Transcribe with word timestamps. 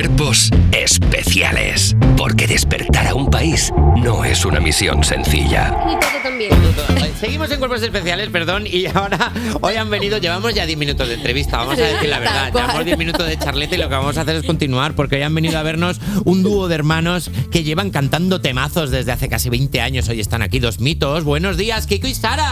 Cuerpos 0.00 0.48
especiales. 0.72 1.94
Porque 2.16 2.46
despertar 2.46 3.08
a 3.08 3.14
un 3.14 3.28
país 3.28 3.70
no 4.02 4.24
es 4.24 4.46
una 4.46 4.58
misión 4.58 5.04
sencilla. 5.04 5.76
También. 6.22 6.52
Seguimos 7.20 7.50
en 7.50 7.58
cuerpos 7.58 7.82
especiales, 7.82 8.30
perdón, 8.30 8.66
y 8.66 8.86
ahora 8.86 9.30
hoy 9.60 9.74
han 9.74 9.90
venido, 9.90 10.16
llevamos 10.16 10.54
ya 10.54 10.64
10 10.64 10.78
minutos 10.78 11.06
de 11.06 11.16
entrevista, 11.16 11.58
vamos 11.58 11.78
a 11.78 11.82
decir 11.82 12.08
la 12.08 12.18
verdad, 12.18 12.50
llevamos 12.50 12.82
10 12.82 12.96
minutos 12.96 13.26
de 13.26 13.38
charleta 13.38 13.74
y 13.74 13.78
lo 13.78 13.90
que 13.90 13.94
vamos 13.94 14.16
a 14.16 14.22
hacer 14.22 14.36
es 14.36 14.46
continuar 14.46 14.94
porque 14.94 15.16
hoy 15.16 15.22
han 15.22 15.34
venido 15.34 15.58
a 15.58 15.62
vernos 15.62 16.00
un 16.24 16.42
dúo 16.42 16.66
de 16.68 16.76
hermanos 16.76 17.30
que 17.52 17.62
llevan 17.62 17.90
cantando 17.90 18.40
temazos 18.40 18.90
desde 18.90 19.12
hace 19.12 19.28
casi 19.28 19.50
20 19.50 19.82
años, 19.82 20.08
hoy 20.08 20.20
están 20.20 20.40
aquí 20.40 20.60
dos 20.60 20.80
mitos. 20.80 21.24
Buenos 21.24 21.58
días, 21.58 21.86
Kiko 21.86 22.06
y 22.06 22.14
Sara. 22.14 22.50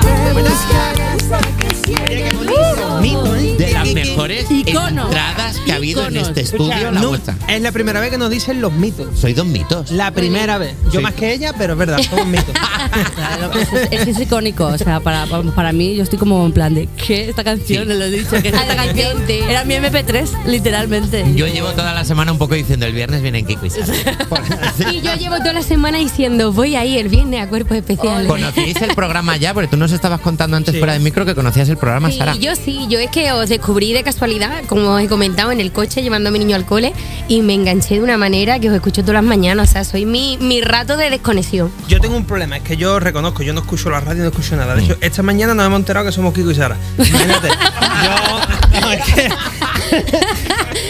De 3.59 3.71
las 3.73 3.89
mejores 3.95 4.47
entradas 4.51 5.59
que 5.65 5.73
ha 5.73 5.77
habido 5.77 6.03
en 6.07 6.13
Iconos. 6.17 6.29
este 6.29 6.41
estudio, 6.43 6.91
la 6.91 7.01
No, 7.01 7.09
vuestra. 7.09 7.37
es 7.49 7.61
la 7.63 7.73
primera 7.73 8.01
vez 8.01 8.11
que 8.11 8.19
nos 8.19 8.31
dicen 8.31 8.61
los 8.61 8.73
mitos. 8.73 9.19
Soy 9.19 9.33
dos 9.33 9.47
mitos. 9.47 9.91
La 9.91 10.11
primera 10.11 10.59
vez. 10.59 10.75
Yo 10.87 10.93
Sí. 10.93 10.99
más 10.99 11.15
que 11.15 11.33
ella, 11.33 11.53
pero 11.57 11.73
es 11.73 11.79
verdad, 11.79 11.99
somos 12.09 12.27
mitos. 12.27 12.55
Claro, 13.15 13.51
es, 13.61 13.69
es- 13.91 14.09
es 14.09 14.21
icónico, 14.21 14.67
o 14.67 14.79
sea, 14.79 15.01
para, 15.01 15.27
para 15.55 15.73
mí 15.73 15.95
yo 15.97 16.03
estoy 16.03 16.19
como 16.19 16.45
en 16.45 16.53
plan 16.53 16.75
de 16.75 16.89
¿qué? 17.07 17.29
Esta 17.31 17.45
canción, 17.45 17.87
Sí. 17.89 17.95
lo 17.95 18.05
he 18.05 18.11
dicho, 18.11 18.31
que 18.43 18.49
esta 18.49 18.77
canción 18.77 19.23
era 19.29 19.65
mi 19.65 19.75
MP3, 19.75 20.31
literalmente. 20.47 21.25
Yo 21.35 21.47
llevo 21.47 21.69
toda 21.73 21.95
la 21.95 22.05
semana 22.05 22.33
un 22.33 22.39
poco 22.39 22.55
diciendo 22.55 22.87
el 22.87 22.93
viernes 22.93 23.23
vienen 23.23 23.47
Kiko 23.47 23.67
y 23.67 23.71
Sara. 23.71 23.93
Y 24.93 25.01
yo 25.01 25.15
llevo 25.17 25.37
toda 25.39 25.53
la 25.53 25.63
semana 25.63 25.99
diciendo, 25.99 26.53
voy 26.53 26.77
ahí 26.77 26.99
el 26.99 27.09
viernes 27.09 27.43
a 27.43 27.49
cuerpos 27.49 27.77
especiales. 27.77 28.27
¿Conocíais 28.29 28.81
el 28.83 28.95
programa 28.95 29.37
ya? 29.37 29.55
Porque 29.55 29.69
tú 29.69 29.77
nos 29.77 29.93
estabas 29.93 30.21
contando 30.21 30.57
antes 30.57 30.73
Sí. 30.75 30.79
fuera 30.79 30.93
de 30.95 30.99
micro 31.01 31.25
que 31.25 31.35
conocías 31.35 31.69
el 31.69 31.77
programa, 31.79 32.11
Sí, 32.11 32.19
Sara. 32.19 32.35
yo 32.37 32.55
sí, 32.57 32.87
yo 32.89 32.99
es 32.99 33.11
que 33.11 33.33
os 33.33 33.49
descubrí 33.49 33.93
de 33.93 34.03
casualidad, 34.03 34.65
como 34.67 34.91
os 34.95 35.01
he 35.03 35.09
comentado, 35.09 35.51
en 35.53 35.61
el 35.61 35.73
coche 35.73 36.03
llevando 36.03 36.29
a 36.29 36.33
mi 36.33 36.39
niño 36.39 36.57
al 36.57 36.65
cole 36.67 36.93
y 37.29 37.43
me 37.43 37.55
enganché 37.55 37.95
de 37.95 38.03
una 38.03 38.17
manera 38.19 38.59
que 38.59 38.69
os 38.69 38.75
escucho 38.75 39.03
todas 39.03 39.15
las 39.15 39.25
mañanas, 39.25 39.71
o 39.71 39.73
sea, 39.73 39.85
soy 39.85 40.05
mi, 40.05 40.37
mi 40.41 40.61
rato 40.61 40.97
de 40.97 41.11
desconexión. 41.11 41.71
Yo 41.89 42.01
tengo 42.01 42.17
un 42.17 42.25
problema, 42.25 42.57
es 42.59 42.63
que 42.63 42.77
yo 42.77 42.99
reconozco, 43.01 43.43
yo 43.43 43.53
no 43.53 43.61
escucho 43.61 43.91
la 43.91 44.01
radio, 44.01 44.23
no 44.23 44.29
escucho 44.29 44.57
nada. 44.57 44.75
De 44.75 44.85
hecho, 44.85 44.97
esta 45.01 45.23
mañana 45.23 45.55
nos 45.55 45.67
hemos 45.67 45.79
enterado 45.79 46.07
que 46.07 46.13
somos 46.13 46.35
Kiko 46.35 46.51
y 46.51 46.55
Sara. 46.55 46.77
Imagínate. 46.99 47.49
yo. 48.05 48.81
No, 48.81 48.93
es 48.93 49.05
que. 49.05 49.29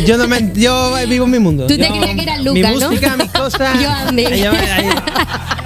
Yo 0.06 0.17
no 0.17 0.27
me. 0.28 0.50
Yo 0.55 0.95
vivo 1.08 1.25
en 1.25 1.30
mi 1.30 1.39
mundo. 1.39 1.67
Tú 1.67 1.77
te 1.77 1.83
Yo- 1.83 1.89
creías 1.89 2.14
que 2.17 2.23
eras 2.23 2.39
Mi 2.39 2.45
Lucas, 2.62 2.80
¿no? 2.80 2.89
música, 2.91 3.17
mis 3.17 3.30
cosas. 3.30 3.80
Yo 3.83 3.91
Andy. 3.91 4.27
Ella 4.27 4.52
me- 4.52 4.58
ahí- 4.73 4.89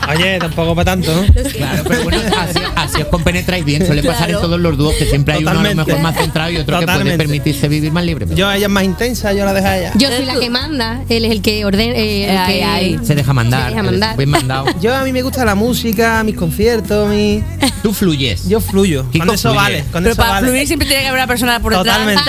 Oye, 0.08 0.38
tampoco 0.38 0.74
para 0.74 0.84
tanto, 0.92 1.14
¿no? 1.14 1.22
Claro, 1.52 1.84
pero 1.86 2.02
bueno, 2.04 2.18
así, 2.38 2.58
así 2.76 3.02
os 3.02 3.08
compenetráis 3.08 3.64
bien. 3.64 3.86
Suele 3.86 4.02
pasar 4.02 4.24
en 4.30 4.34
Claro. 4.36 4.46
todos 4.48 4.60
los 4.60 4.76
dúos 4.76 4.94
que 4.94 5.06
siempre 5.06 5.34
hay 5.34 5.42
uno 5.42 5.50
a 5.50 5.54
lo 5.54 5.60
Totalmente. 5.60 5.92
mejor 5.92 6.02
más 6.02 6.16
centrado 6.16 6.50
y 6.50 6.56
otro 6.56 6.64
que 6.80 6.84
puede 6.84 6.86
Totalmente. 6.98 7.18
permitirse 7.18 7.68
vivir 7.68 7.92
más 7.92 8.04
libremente. 8.04 8.38
Yo, 8.40 8.50
ella 8.50 8.66
es 8.66 8.72
más 8.72 8.84
intensa, 8.84 9.32
yo 9.32 9.44
la 9.44 9.52
dejo 9.52 9.66
a 9.66 9.78
ella. 9.78 9.92
Yo 9.96 10.08
soy 10.08 10.24
la 10.24 10.38
que 10.40 10.50
manda, 10.50 11.02
él 11.08 11.24
es 11.24 11.30
el 11.30 11.42
que 11.42 11.64
ordena, 11.64 11.94
eh, 11.94 12.30
el 12.30 12.36
Ay, 12.36 12.52
que 12.54 12.64
ay. 12.64 12.98
Se 13.04 13.14
deja 13.14 13.32
mandar. 13.32 13.64
Se 13.64 13.70
deja 13.70 13.82
mandar. 13.82 14.16
Bien 14.16 14.30
mandado. 14.30 14.66
Yo 14.80 14.94
a 14.94 15.04
mí 15.04 15.12
me 15.12 15.22
gusta 15.22 15.44
la 15.44 15.54
música, 15.54 16.22
mis 16.24 16.34
conciertos, 16.36 17.08
mi. 17.08 17.42
Tú 17.82 17.92
fluyes. 17.92 18.48
Yo 18.48 18.60
fluyo. 18.60 19.04
Con 19.16 19.30
eso 19.30 19.50
fluye. 19.50 19.56
vale. 19.56 19.84
Con 19.92 20.02
Pero 20.02 20.12
eso 20.12 20.16
para 20.20 20.30
vale. 20.32 20.46
fluir 20.48 20.66
siempre 20.66 20.86
tiene 20.88 21.02
que 21.02 21.08
haber 21.08 21.20
una 21.20 21.26
persona 21.26 21.60
por 21.60 21.76
detrás. 21.76 21.98
Totalmente. 21.98 22.22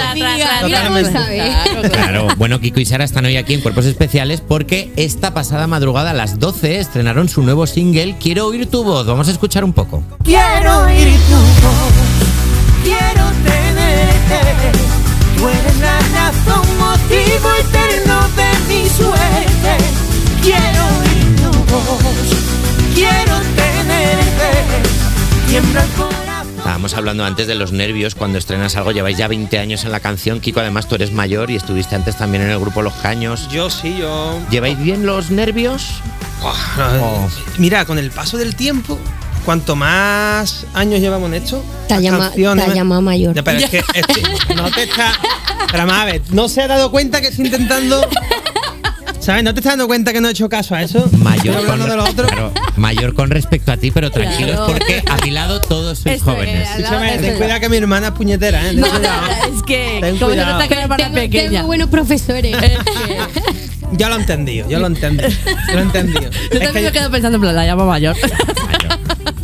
Claro. 0.67 1.89
Claro, 1.91 2.27
bueno, 2.37 2.59
Kiko 2.59 2.79
y 2.79 2.85
Sara 2.85 3.03
están 3.03 3.25
hoy 3.25 3.37
aquí 3.37 3.53
en 3.53 3.61
Cuerpos 3.61 3.85
Especiales 3.85 4.41
porque 4.41 4.91
esta 4.95 5.33
pasada 5.33 5.67
madrugada 5.67 6.11
a 6.11 6.13
las 6.13 6.39
12 6.39 6.79
estrenaron 6.79 7.29
su 7.29 7.41
nuevo 7.43 7.62
single 7.67 8.15
Quiero 8.19 8.47
oír 8.47 8.69
tu 8.69 8.83
voz. 8.83 9.05
Vamos 9.05 9.27
a 9.27 9.31
escuchar 9.31 9.63
un 9.63 9.73
poco. 9.73 10.03
Quiero 10.23 10.83
oír 10.85 11.17
tu 11.29 11.35
voz, 11.35 11.93
quiero 12.83 13.25
tenerte. 13.43 14.39
Tú 15.37 15.47
eres 15.49 15.79
la 15.79 15.99
razón, 15.99 16.65
motivo 16.77 17.49
eterno 17.59 18.21
de 18.35 18.73
mi 18.73 18.89
suerte. 18.89 19.77
Quiero 20.41 20.83
oír 20.99 21.35
tu 21.35 21.73
voz, 21.73 22.03
quiero 22.93 23.37
tenerte. 23.55 24.49
Tiembla 25.47 25.83
el 25.83 25.89
corazón. 25.89 26.23
Estábamos 26.57 26.93
hablando 26.93 27.25
antes 27.25 27.45
de 27.47 27.55
los 27.55 27.73
nervios 27.73 28.15
cuando 28.15 28.37
estrenas 28.37 28.77
algo. 28.77 28.91
Lleváis 28.91 29.17
ya 29.17 29.27
20 29.27 29.59
años 29.59 29.83
en 29.83 29.91
la 29.91 29.99
canción. 29.99 30.39
Kiko, 30.39 30.61
además, 30.61 30.87
tú 30.87 30.95
eres 30.95 31.11
mayor 31.11 31.51
y 31.51 31.57
estuviste 31.57 31.95
antes 31.95 32.15
también 32.17 32.43
en 32.43 32.51
el 32.51 32.59
grupo 32.59 32.81
Los 32.81 32.93
Caños. 32.93 33.49
Yo 33.51 33.69
sí, 33.69 33.97
yo. 33.99 34.39
¿Lleváis 34.49 34.79
bien 34.79 35.05
los 35.05 35.29
nervios? 35.29 36.01
Oh. 36.45 37.27
Mira, 37.57 37.85
con 37.85 37.97
el 37.97 38.11
paso 38.11 38.37
del 38.37 38.55
tiempo, 38.55 38.99
cuanto 39.45 39.75
más 39.75 40.65
años 40.73 40.99
llevamos 40.99 41.27
en 41.29 41.35
esto, 41.35 41.63
Te 41.87 42.01
llama- 42.01 42.31
te 42.31 42.41
llamado 42.75 43.01
mayor. 43.01 43.33
Ya, 43.35 43.43
pero 43.43 43.59
es 43.59 43.69
que 43.69 43.77
estoy- 43.93 44.55
no 44.55 44.69
te 44.71 44.83
está. 44.83 45.13
Pero 45.71 45.91
a 45.91 46.05
ver, 46.05 46.21
no 46.31 46.49
se 46.49 46.61
ha 46.61 46.67
dado 46.67 46.91
cuenta 46.91 47.21
que 47.21 47.27
estoy 47.27 47.45
intentando. 47.45 48.05
¿Sabes? 49.19 49.41
¿No 49.45 49.53
te 49.53 49.61
estás 49.61 49.71
dando 49.73 49.87
cuenta 49.87 50.11
que 50.11 50.19
no 50.19 50.27
he 50.27 50.31
hecho 50.31 50.49
caso 50.49 50.75
a 50.75 50.81
eso? 50.81 51.09
Mayor 51.19 51.65
con, 51.65 51.79
de 51.79 51.95
los 51.95 52.09
otros. 52.09 52.29
claro, 52.29 52.51
mayor 52.75 53.13
con 53.13 53.29
respecto 53.29 53.71
a 53.71 53.77
ti, 53.77 53.89
pero 53.89 54.11
tranquilos 54.11 54.57
Claro. 54.57 54.65
porque 54.67 55.01
a 55.09 55.15
mi 55.23 55.31
lado 55.31 55.61
todos 55.61 55.99
sois 55.99 56.17
Esto 56.17 56.31
jóvenes. 56.33 56.67
es, 56.69 56.79
Escúchame, 56.79 57.17
ten 57.19 57.37
cuidado 57.37 57.59
que 57.61 57.69
mi 57.69 57.77
hermana 57.77 58.07
es 58.07 58.13
puñetera, 58.15 58.61
¿eh? 58.69 58.73
Ten 58.73 58.81
cuidado. 58.81 59.27
Es 59.55 59.63
que, 59.63 59.99
Ten 60.01 60.17
como 60.17 60.31
se 60.31 60.35
cuidado. 60.35 60.51
nota 60.55 60.67
que 60.67 60.75
la 60.75 60.81
hermana 60.81 61.03
Tengo, 61.05 61.15
pequeña. 61.15 61.49
tengo 61.51 61.67
buenos 61.67 61.89
profesores. 61.89 62.53
Yo 63.97 64.09
lo 64.09 64.15
he 64.15 64.19
entendido, 64.19 64.69
yo 64.69 64.79
lo 64.79 64.85
he 64.85 64.89
entendido. 64.89 65.29
Yo 65.29 65.73
lo 65.73 65.79
he 65.79 65.83
entendido. 65.83 66.21
Yo 66.21 66.29
Es 66.29 66.49
también 66.49 66.73
que 66.73 66.81
me 66.81 66.91
quedo 66.91 67.11
pensando 67.11 67.35
en 67.37 67.41
plan, 67.41 67.55
la 67.55 67.65
llamo 67.65 67.85
mayor. 67.85 68.15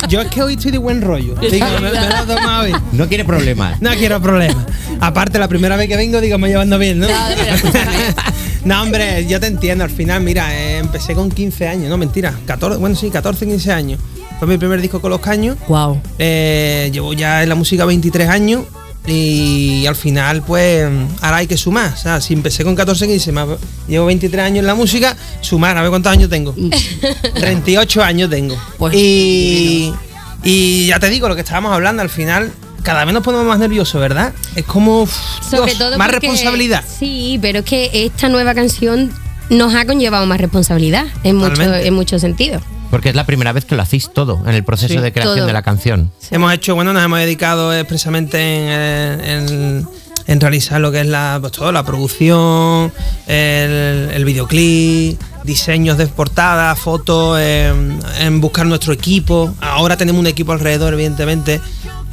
yo 0.08 0.20
es 0.20 0.28
que 0.28 0.42
hoy 0.42 0.54
estoy 0.54 0.70
de 0.72 0.78
buen 0.78 1.00
rollo. 1.02 1.34
Digo, 1.36 1.66
me, 1.80 1.90
me 1.90 1.92
lo 1.92 1.98
he 1.98 2.26
tomado 2.26 2.62
hoy. 2.64 2.72
No 2.92 3.08
quiere 3.08 3.24
problemas. 3.24 3.80
No 3.80 3.90
quiero 3.92 4.20
problemas. 4.20 4.64
Aparte, 5.00 5.38
la 5.38 5.48
primera 5.48 5.76
vez 5.76 5.88
que 5.88 5.96
vengo, 5.96 6.20
digo, 6.20 6.38
me 6.38 6.48
llevando 6.48 6.78
bien, 6.78 6.98
¿no? 6.98 7.06
Escúchame. 7.08 7.96
No, 8.62 8.82
hombre, 8.82 9.24
yo 9.26 9.40
te 9.40 9.46
entiendo. 9.46 9.84
Al 9.84 9.90
final, 9.90 10.22
mira, 10.22 10.54
eh, 10.54 10.76
empecé 10.76 11.14
con 11.14 11.30
15 11.30 11.66
años, 11.66 11.88
no, 11.88 11.96
mentira. 11.96 12.34
14, 12.44 12.78
bueno, 12.78 12.94
sí, 12.94 13.08
14, 13.10 13.46
15 13.46 13.72
años. 13.72 14.00
Fue 14.38 14.46
mi 14.46 14.58
primer 14.58 14.82
disco 14.82 15.00
con 15.00 15.10
los 15.10 15.20
caños. 15.20 15.56
Wow. 15.66 15.98
Eh, 16.18 16.90
llevo 16.92 17.14
ya 17.14 17.42
en 17.42 17.48
la 17.48 17.54
música 17.54 17.86
23 17.86 18.28
años. 18.28 18.64
Y 19.12 19.86
al 19.86 19.96
final, 19.96 20.42
pues, 20.42 20.88
ahora 21.20 21.38
hay 21.38 21.46
que 21.46 21.56
sumar. 21.56 21.92
O 21.92 21.96
sea, 21.96 22.20
si 22.20 22.32
empecé 22.34 22.62
con 22.64 22.76
14, 22.76 23.06
15, 23.08 23.32
más, 23.32 23.48
llevo 23.88 24.06
23 24.06 24.44
años 24.44 24.58
en 24.60 24.66
la 24.66 24.74
música, 24.74 25.16
sumar, 25.40 25.76
a 25.76 25.82
ver 25.82 25.90
cuántos 25.90 26.12
años 26.12 26.30
tengo. 26.30 26.54
38 27.34 28.02
años 28.02 28.30
tengo. 28.30 28.56
Pues, 28.78 28.94
y, 28.94 29.92
y 30.44 30.86
ya 30.86 30.98
te 31.00 31.08
digo, 31.10 31.28
lo 31.28 31.34
que 31.34 31.40
estábamos 31.40 31.72
hablando, 31.72 32.02
al 32.02 32.10
final, 32.10 32.52
cada 32.82 33.04
vez 33.04 33.12
nos 33.12 33.22
ponemos 33.24 33.46
más 33.46 33.58
nerviosos, 33.58 34.00
¿verdad? 34.00 34.32
Es 34.54 34.64
como. 34.64 35.02
uf, 35.02 35.12
Sobre 35.48 35.66
Dios, 35.72 35.78
todo 35.78 35.98
más 35.98 36.08
porque- 36.08 36.26
responsabilidad. 36.28 36.84
Sí, 36.98 37.38
pero 37.42 37.58
es 37.60 37.64
que 37.64 37.90
esta 37.92 38.28
nueva 38.28 38.54
canción 38.54 39.12
nos 39.48 39.74
ha 39.74 39.84
conllevado 39.86 40.24
más 40.26 40.40
responsabilidad 40.40 41.06
en, 41.24 41.36
mucho, 41.36 41.62
en 41.74 41.94
muchos 41.94 42.20
sentidos. 42.20 42.62
Porque 42.90 43.08
es 43.10 43.14
la 43.14 43.24
primera 43.24 43.52
vez 43.52 43.64
que 43.64 43.76
lo 43.76 43.82
hacéis 43.82 44.10
todo 44.12 44.42
en 44.46 44.54
el 44.54 44.64
proceso 44.64 44.94
Sí. 44.94 45.00
de 45.00 45.12
creación 45.12 45.36
Todo. 45.38 45.46
de 45.46 45.52
la 45.52 45.62
canción. 45.62 46.10
Hemos 46.30 46.52
hecho, 46.52 46.74
bueno, 46.74 46.92
nos 46.92 47.04
hemos 47.04 47.18
dedicado 47.20 47.72
expresamente 47.72 48.38
en, 48.38 48.64
eh, 48.68 49.36
en- 49.36 49.88
en 50.26 50.40
realizar 50.40 50.80
lo 50.80 50.92
que 50.92 51.00
es 51.00 51.06
la, 51.06 51.38
pues 51.40 51.52
todo, 51.52 51.72
la 51.72 51.82
producción, 51.84 52.92
el, 53.26 54.10
el 54.12 54.24
videoclip, 54.24 55.20
diseños 55.44 55.98
de 55.98 56.06
portada, 56.06 56.74
fotos, 56.76 57.40
en, 57.40 57.98
en 58.20 58.40
buscar 58.40 58.66
nuestro 58.66 58.92
equipo. 58.92 59.52
Ahora 59.60 59.96
tenemos 59.96 60.20
un 60.20 60.26
equipo 60.28 60.52
alrededor, 60.52 60.92
evidentemente, 60.94 61.60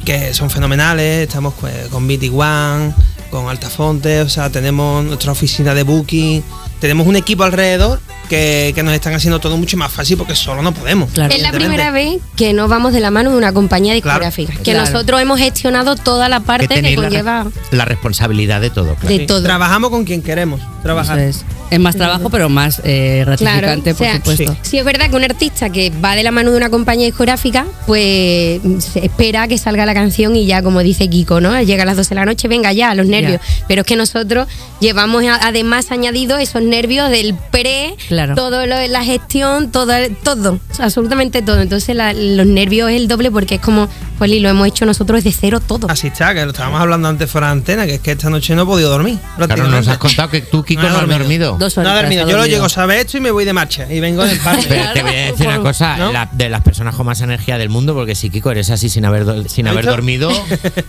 que 0.04 0.32
son 0.34 0.50
fenomenales. 0.50 1.28
Estamos 1.28 1.54
pues, 1.60 1.88
con 1.88 2.08
BT 2.08 2.30
One, 2.32 2.92
con 3.30 3.48
Altafonte, 3.48 4.22
o 4.22 4.28
sea, 4.28 4.50
tenemos 4.50 5.04
nuestra 5.04 5.30
oficina 5.32 5.74
de 5.74 5.82
booking. 5.84 6.42
Tenemos 6.80 7.06
un 7.06 7.14
equipo 7.16 7.44
alrededor 7.44 8.00
que, 8.28 8.72
que 8.74 8.82
nos 8.82 8.94
están 8.94 9.14
haciendo 9.14 9.40
todo 9.40 9.56
mucho 9.56 9.76
más 9.76 9.90
fácil 9.92 10.16
porque 10.16 10.34
solo 10.34 10.62
no 10.62 10.72
podemos. 10.72 11.10
Claro. 11.10 11.34
Es 11.34 11.40
la 11.42 11.50
primera 11.52 11.90
vez 11.90 12.20
que 12.36 12.52
no 12.52 12.68
vamos 12.68 12.92
de 12.92 13.00
la 13.00 13.10
mano 13.10 13.30
de 13.30 13.36
una 13.36 13.52
compañía 13.52 14.00
Claro. 14.00 14.20
discográfica. 14.20 14.52
Que 14.62 14.72
Claro. 14.72 14.90
nosotros 14.90 15.20
hemos 15.20 15.38
gestionado 15.38 15.96
toda 15.96 16.28
la 16.28 16.40
parte 16.40 16.68
que, 16.68 16.94
conlleva 16.94 17.46
la 17.70 17.84
responsabilidad 17.84 18.60
de 18.60 18.70
todo. 18.70 18.94
claro. 18.94 19.08
de 19.08 19.18
Sí, 19.18 19.26
todo. 19.26 19.42
Trabajamos 19.42 19.90
con 19.90 20.04
quien 20.04 20.22
queremos 20.22 20.60
trabajar. 20.82 21.18
Eso 21.18 21.40
es. 21.40 21.44
Es 21.70 21.78
más 21.80 21.96
trabajo, 21.96 22.30
pero 22.30 22.48
más 22.48 22.80
eh, 22.84 23.22
gratificante, 23.26 23.92
o 23.92 23.94
sea, 23.96 24.12
por 24.20 24.34
supuesto. 24.36 24.52
sí. 24.62 24.70
Sí, 24.70 24.78
es 24.78 24.84
verdad 24.84 25.10
que 25.10 25.16
un 25.16 25.24
artista 25.24 25.70
que 25.70 25.90
va 26.02 26.14
de 26.14 26.22
la 26.22 26.30
mano 26.30 26.50
de 26.50 26.56
una 26.56 26.70
compañía 26.70 27.06
discográfica, 27.06 27.66
pues 27.86 28.60
se 28.82 29.04
espera 29.04 29.48
que 29.48 29.58
salga 29.58 29.84
la 29.86 29.94
canción 29.94 30.36
y 30.36 30.46
ya, 30.46 30.62
como 30.62 30.80
dice 30.80 31.08
Kiko, 31.08 31.40
¿no? 31.40 31.60
Llega 31.62 31.82
a 31.82 31.86
las 31.86 31.96
12 31.96 32.10
de 32.10 32.14
la 32.14 32.24
noche, 32.24 32.48
venga 32.48 32.72
ya, 32.72 32.94
los 32.94 33.06
nervios. 33.06 33.40
Pero 33.66 33.82
es 33.82 33.86
que 33.86 33.96
nosotros 33.96 34.48
llevamos 34.80 35.24
a- 35.24 35.46
además 35.46 35.90
añadido 35.90 36.38
esos 36.38 36.62
nervios 36.62 37.10
del 37.10 37.34
pre, 37.50 37.94
Claro. 38.08 38.34
todo 38.34 38.66
lo 38.66 38.76
de 38.76 38.88
la 38.88 39.04
gestión, 39.04 39.70
todo, 39.70 39.92
todo, 40.22 40.58
absolutamente 40.78 41.42
todo. 41.42 41.60
Entonces 41.60 41.94
la- 41.96 42.12
los 42.12 42.46
nervios 42.46 42.90
es 42.90 42.96
el 42.96 43.08
doble 43.08 43.30
porque 43.30 43.56
es 43.56 43.60
como, 43.60 43.88
pues 44.18 44.30
lo 44.30 44.48
hemos 44.48 44.66
hecho 44.68 44.86
nosotros 44.86 45.24
desde 45.24 45.36
cero 45.40 45.60
todo. 45.60 45.88
Así 45.90 46.06
está, 46.08 46.32
que 46.34 46.44
lo 46.44 46.50
estábamos 46.52 46.80
hablando 46.80 47.08
antes 47.08 47.30
fuera 47.30 47.48
de 47.48 47.52
antena, 47.52 47.86
que 47.86 47.94
es 47.94 48.00
que 48.00 48.12
esta 48.12 48.30
noche 48.30 48.54
no 48.54 48.62
he 48.62 48.66
podido 48.66 48.90
dormir. 48.90 49.18
Claro, 49.36 49.66
nos 49.68 49.88
has 49.88 49.98
contado 49.98 50.30
que 50.30 50.40
tú, 50.42 50.62
Kiko, 50.62 50.82
No 50.82 50.88
has 50.88 50.94
dormido. 50.94 51.18
dormido. 51.18 51.57
Dos 51.58 51.76
No 51.76 51.82
horitas, 51.82 52.00
dormido. 52.02 52.24
ha 52.24 52.30
Yo 52.30 52.36
lo 52.36 52.46
llego 52.46 52.64
a 52.66 52.68
saber 52.68 52.98
esto 53.00 53.18
y 53.18 53.20
me 53.20 53.30
voy 53.30 53.44
de 53.44 53.52
marcha. 53.52 53.86
Y 53.92 54.00
vengo 54.00 54.24
del 54.24 54.38
parque. 54.38 54.64
Pero 54.68 54.92
te 54.94 55.02
voy 55.02 55.10
a 55.14 55.24
decir 55.32 55.46
una 55.46 55.60
cosa, 55.60 55.96
¿No? 55.96 56.12
la- 56.12 56.28
de 56.32 56.48
las 56.48 56.62
personas 56.62 56.94
con 56.94 57.06
más 57.06 57.20
energía 57.20 57.58
del 57.58 57.68
mundo, 57.68 57.94
porque 57.94 58.14
si 58.14 58.30
Kiko 58.30 58.50
eres 58.50 58.70
así 58.70 58.88
sin 58.88 59.04
haber, 59.04 59.24
do- 59.24 59.48
sin 59.48 59.66
¿Has 59.66 59.72
haber 59.72 59.84
visto? 59.84 59.90
dormido, 59.96 60.30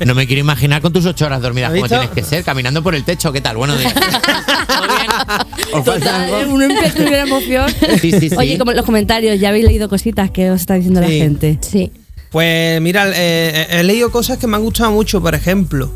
no 0.06 0.16
me 0.16 0.28
quiero 0.28 0.40
imaginar 0.42 0.82
con 0.82 0.94
tus 0.94 1.06
ocho 1.06 1.26
horas 1.26 1.42
dormidas 1.42 1.70
¿Has 1.72 1.76
como 1.76 1.88
tienes 1.88 2.10
que 2.10 2.24
ser, 2.24 2.44
caminando 2.44 2.82
por 2.84 2.96
el 2.96 3.04
techo. 3.04 3.32
¿Qué 3.32 3.42
tal? 3.42 3.58
Buenos 3.58 3.80
días. 3.80 3.94
Total, 5.86 6.34
algo. 6.34 6.54
uno 6.54 6.64
empieza 6.66 6.88
a 6.88 6.92
tener 6.92 7.14
emoción. 7.28 7.72
Sí, 8.02 8.12
sí, 8.12 8.30
sí. 8.30 8.36
Oye, 8.38 8.58
como 8.58 8.72
los 8.74 8.86
comentarios, 8.86 9.40
ya 9.40 9.50
habéis 9.50 9.66
leído 9.66 9.90
cositas 9.90 10.32
que 10.32 10.52
os 10.52 10.62
está 10.62 10.76
diciendo 10.76 11.02
Sí. 11.06 11.08
la 11.18 11.24
gente. 11.26 11.58
Sí. 11.62 11.92
Pues 12.32 12.80
mira, 12.82 13.08
eh, 13.14 13.68
he 13.72 13.84
leído 13.84 14.12
cosas 14.12 14.38
que 14.38 14.48
me 14.48 14.56
han 14.56 14.64
gustado 14.64 14.92
mucho, 14.92 15.22
por 15.22 15.34
ejemplo. 15.36 15.92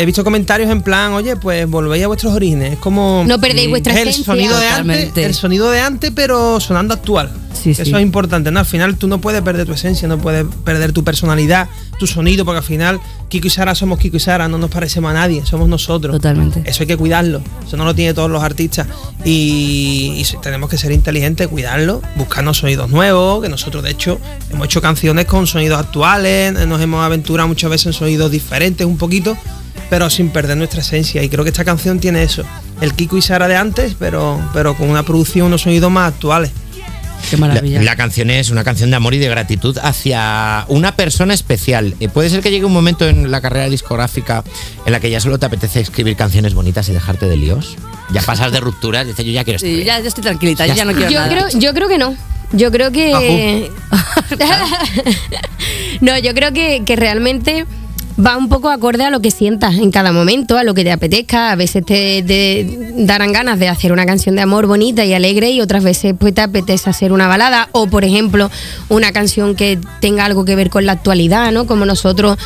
He 0.00 0.06
visto 0.06 0.22
comentarios 0.22 0.70
en 0.70 0.80
plan, 0.80 1.12
oye, 1.12 1.34
pues 1.34 1.68
volvéis 1.68 2.04
a 2.04 2.06
vuestros 2.06 2.32
orígenes. 2.32 2.74
Es 2.74 2.78
como. 2.78 3.24
No 3.26 3.40
perdéis 3.40 3.68
vuestra 3.68 3.92
es 3.94 3.98
el 4.00 4.08
esencia. 4.08 4.32
sonido 4.32 4.56
de 4.58 4.68
antes, 4.68 5.16
el 5.16 5.34
sonido 5.34 5.70
de 5.72 5.80
antes, 5.80 6.12
pero 6.14 6.60
sonando 6.60 6.94
actual. 6.94 7.30
Sí, 7.52 7.70
Eso 7.70 7.84
sí. 7.84 7.92
es 7.92 8.00
importante, 8.00 8.52
¿no? 8.52 8.60
Al 8.60 8.66
final 8.66 8.96
tú 8.96 9.08
no 9.08 9.20
puedes 9.20 9.42
perder 9.42 9.66
tu 9.66 9.72
esencia, 9.72 10.06
no 10.06 10.18
puedes 10.18 10.46
perder 10.64 10.92
tu 10.92 11.02
personalidad, 11.02 11.68
tu 11.98 12.06
sonido, 12.06 12.44
porque 12.44 12.58
al 12.58 12.64
final 12.64 13.00
Kiko 13.28 13.48
y 13.48 13.50
Sara 13.50 13.74
somos 13.74 13.98
Kiko 13.98 14.16
y 14.18 14.20
Sara, 14.20 14.46
no 14.46 14.56
nos 14.58 14.70
parecemos 14.70 15.10
a 15.10 15.14
nadie, 15.14 15.44
somos 15.44 15.68
nosotros. 15.68 16.14
Totalmente. 16.14 16.62
Eso 16.64 16.84
hay 16.84 16.86
que 16.86 16.96
cuidarlo. 16.96 17.42
Eso 17.66 17.76
no 17.76 17.84
lo 17.84 17.92
tienen 17.96 18.14
todos 18.14 18.30
los 18.30 18.44
artistas. 18.44 18.86
Y, 19.24 20.12
y 20.16 20.36
tenemos 20.40 20.70
que 20.70 20.78
ser 20.78 20.92
inteligentes, 20.92 21.48
cuidarlo, 21.48 22.00
buscarnos 22.14 22.58
sonidos 22.58 22.88
nuevos, 22.90 23.42
que 23.42 23.48
nosotros 23.48 23.82
de 23.82 23.90
hecho 23.90 24.20
hemos 24.50 24.66
hecho 24.66 24.80
canciones 24.80 25.24
con 25.26 25.48
sonidos 25.48 25.80
actuales, 25.80 26.52
nos 26.68 26.80
hemos 26.80 27.04
aventurado 27.04 27.48
muchas 27.48 27.68
veces 27.70 27.86
en 27.88 27.92
sonidos 27.94 28.30
diferentes 28.30 28.86
un 28.86 28.96
poquito, 28.96 29.36
pero 29.90 30.10
sin 30.10 30.30
perder 30.30 30.56
nuestra 30.56 30.80
esencia. 30.80 31.22
Y 31.22 31.28
creo 31.28 31.44
que 31.44 31.50
esta 31.50 31.64
canción 31.64 32.00
tiene 32.00 32.22
eso. 32.22 32.44
El 32.80 32.94
Kiko 32.94 33.16
y 33.16 33.22
Sara 33.22 33.48
de 33.48 33.56
antes, 33.56 33.94
pero, 33.98 34.40
pero 34.52 34.74
con 34.74 34.88
una 34.90 35.02
producción, 35.02 35.46
unos 35.46 35.62
sonidos 35.62 35.90
más 35.90 36.12
actuales. 36.12 36.50
Qué 37.30 37.36
La, 37.36 37.48
maravilla. 37.48 37.82
la 37.82 37.96
canción 37.96 38.30
es 38.30 38.50
una 38.50 38.62
canción 38.62 38.90
de 38.90 38.96
amor 38.96 39.12
y 39.12 39.18
de 39.18 39.28
gratitud 39.28 39.76
hacia 39.82 40.64
una 40.68 40.94
persona 40.94 41.34
especial. 41.34 41.94
Eh, 41.98 42.08
puede 42.08 42.30
ser 42.30 42.42
que 42.42 42.50
llegue 42.50 42.64
un 42.64 42.72
momento 42.72 43.08
en 43.08 43.30
la 43.30 43.40
carrera 43.40 43.68
discográfica 43.68 44.44
en 44.86 44.92
la 44.92 45.00
que 45.00 45.10
ya 45.10 45.18
solo 45.20 45.38
te 45.38 45.46
apetece 45.46 45.80
escribir 45.80 46.16
canciones 46.16 46.54
bonitas 46.54 46.88
y 46.88 46.92
dejarte 46.92 47.26
de 47.26 47.36
líos. 47.36 47.76
Ya 48.12 48.22
pasas 48.22 48.52
de 48.52 48.60
rupturas, 48.60 49.06
dices 49.06 49.26
yo 49.26 49.32
ya 49.32 49.44
quiero 49.44 49.56
estar 49.56 49.68
Sí, 49.68 49.84
ya, 49.84 49.98
yo 50.00 50.06
estoy 50.08 50.22
tranquilita, 50.22 50.64
Ya 50.66 50.74
yo 50.74 50.78
ya 50.78 50.84
no 50.84 50.92
quiero 50.92 51.10
Yo 51.10 51.20
nada. 51.20 51.28
creo, 51.28 51.60
yo 51.60 51.74
creo 51.74 51.88
que 51.88 51.98
no. 51.98 52.16
Yo 52.52 52.70
creo 52.70 52.92
que. 52.92 53.70
no, 56.00 56.18
yo 56.18 56.34
creo 56.34 56.52
que, 56.52 56.82
que 56.84 56.96
realmente 56.96 57.66
va 58.24 58.36
un 58.36 58.48
poco 58.48 58.68
acorde 58.68 59.04
a 59.04 59.10
lo 59.10 59.20
que 59.20 59.30
sientas 59.30 59.76
en 59.76 59.90
cada 59.90 60.12
momento, 60.12 60.56
a 60.56 60.64
lo 60.64 60.74
que 60.74 60.84
te 60.84 60.92
apetezca. 60.92 61.52
A 61.52 61.56
veces 61.56 61.84
te, 61.84 62.22
te 62.22 62.94
darán 62.96 63.32
ganas 63.32 63.58
de 63.58 63.68
hacer 63.68 63.92
una 63.92 64.06
canción 64.06 64.34
de 64.36 64.42
amor 64.42 64.66
bonita 64.66 65.04
y 65.04 65.14
alegre 65.14 65.50
y 65.50 65.60
otras 65.60 65.84
veces 65.84 66.14
pues 66.18 66.34
te 66.34 66.40
apetece 66.40 66.90
hacer 66.90 67.12
una 67.12 67.28
balada 67.28 67.68
o, 67.72 67.86
por 67.86 68.04
ejemplo, 68.04 68.50
una 68.88 69.12
canción 69.12 69.54
que 69.54 69.78
tenga 70.00 70.24
algo 70.24 70.44
que 70.44 70.56
ver 70.56 70.70
con 70.70 70.86
la 70.86 70.92
actualidad, 70.92 71.52
¿no? 71.52 71.66
Como 71.66 71.84
nosotros, 71.84 72.38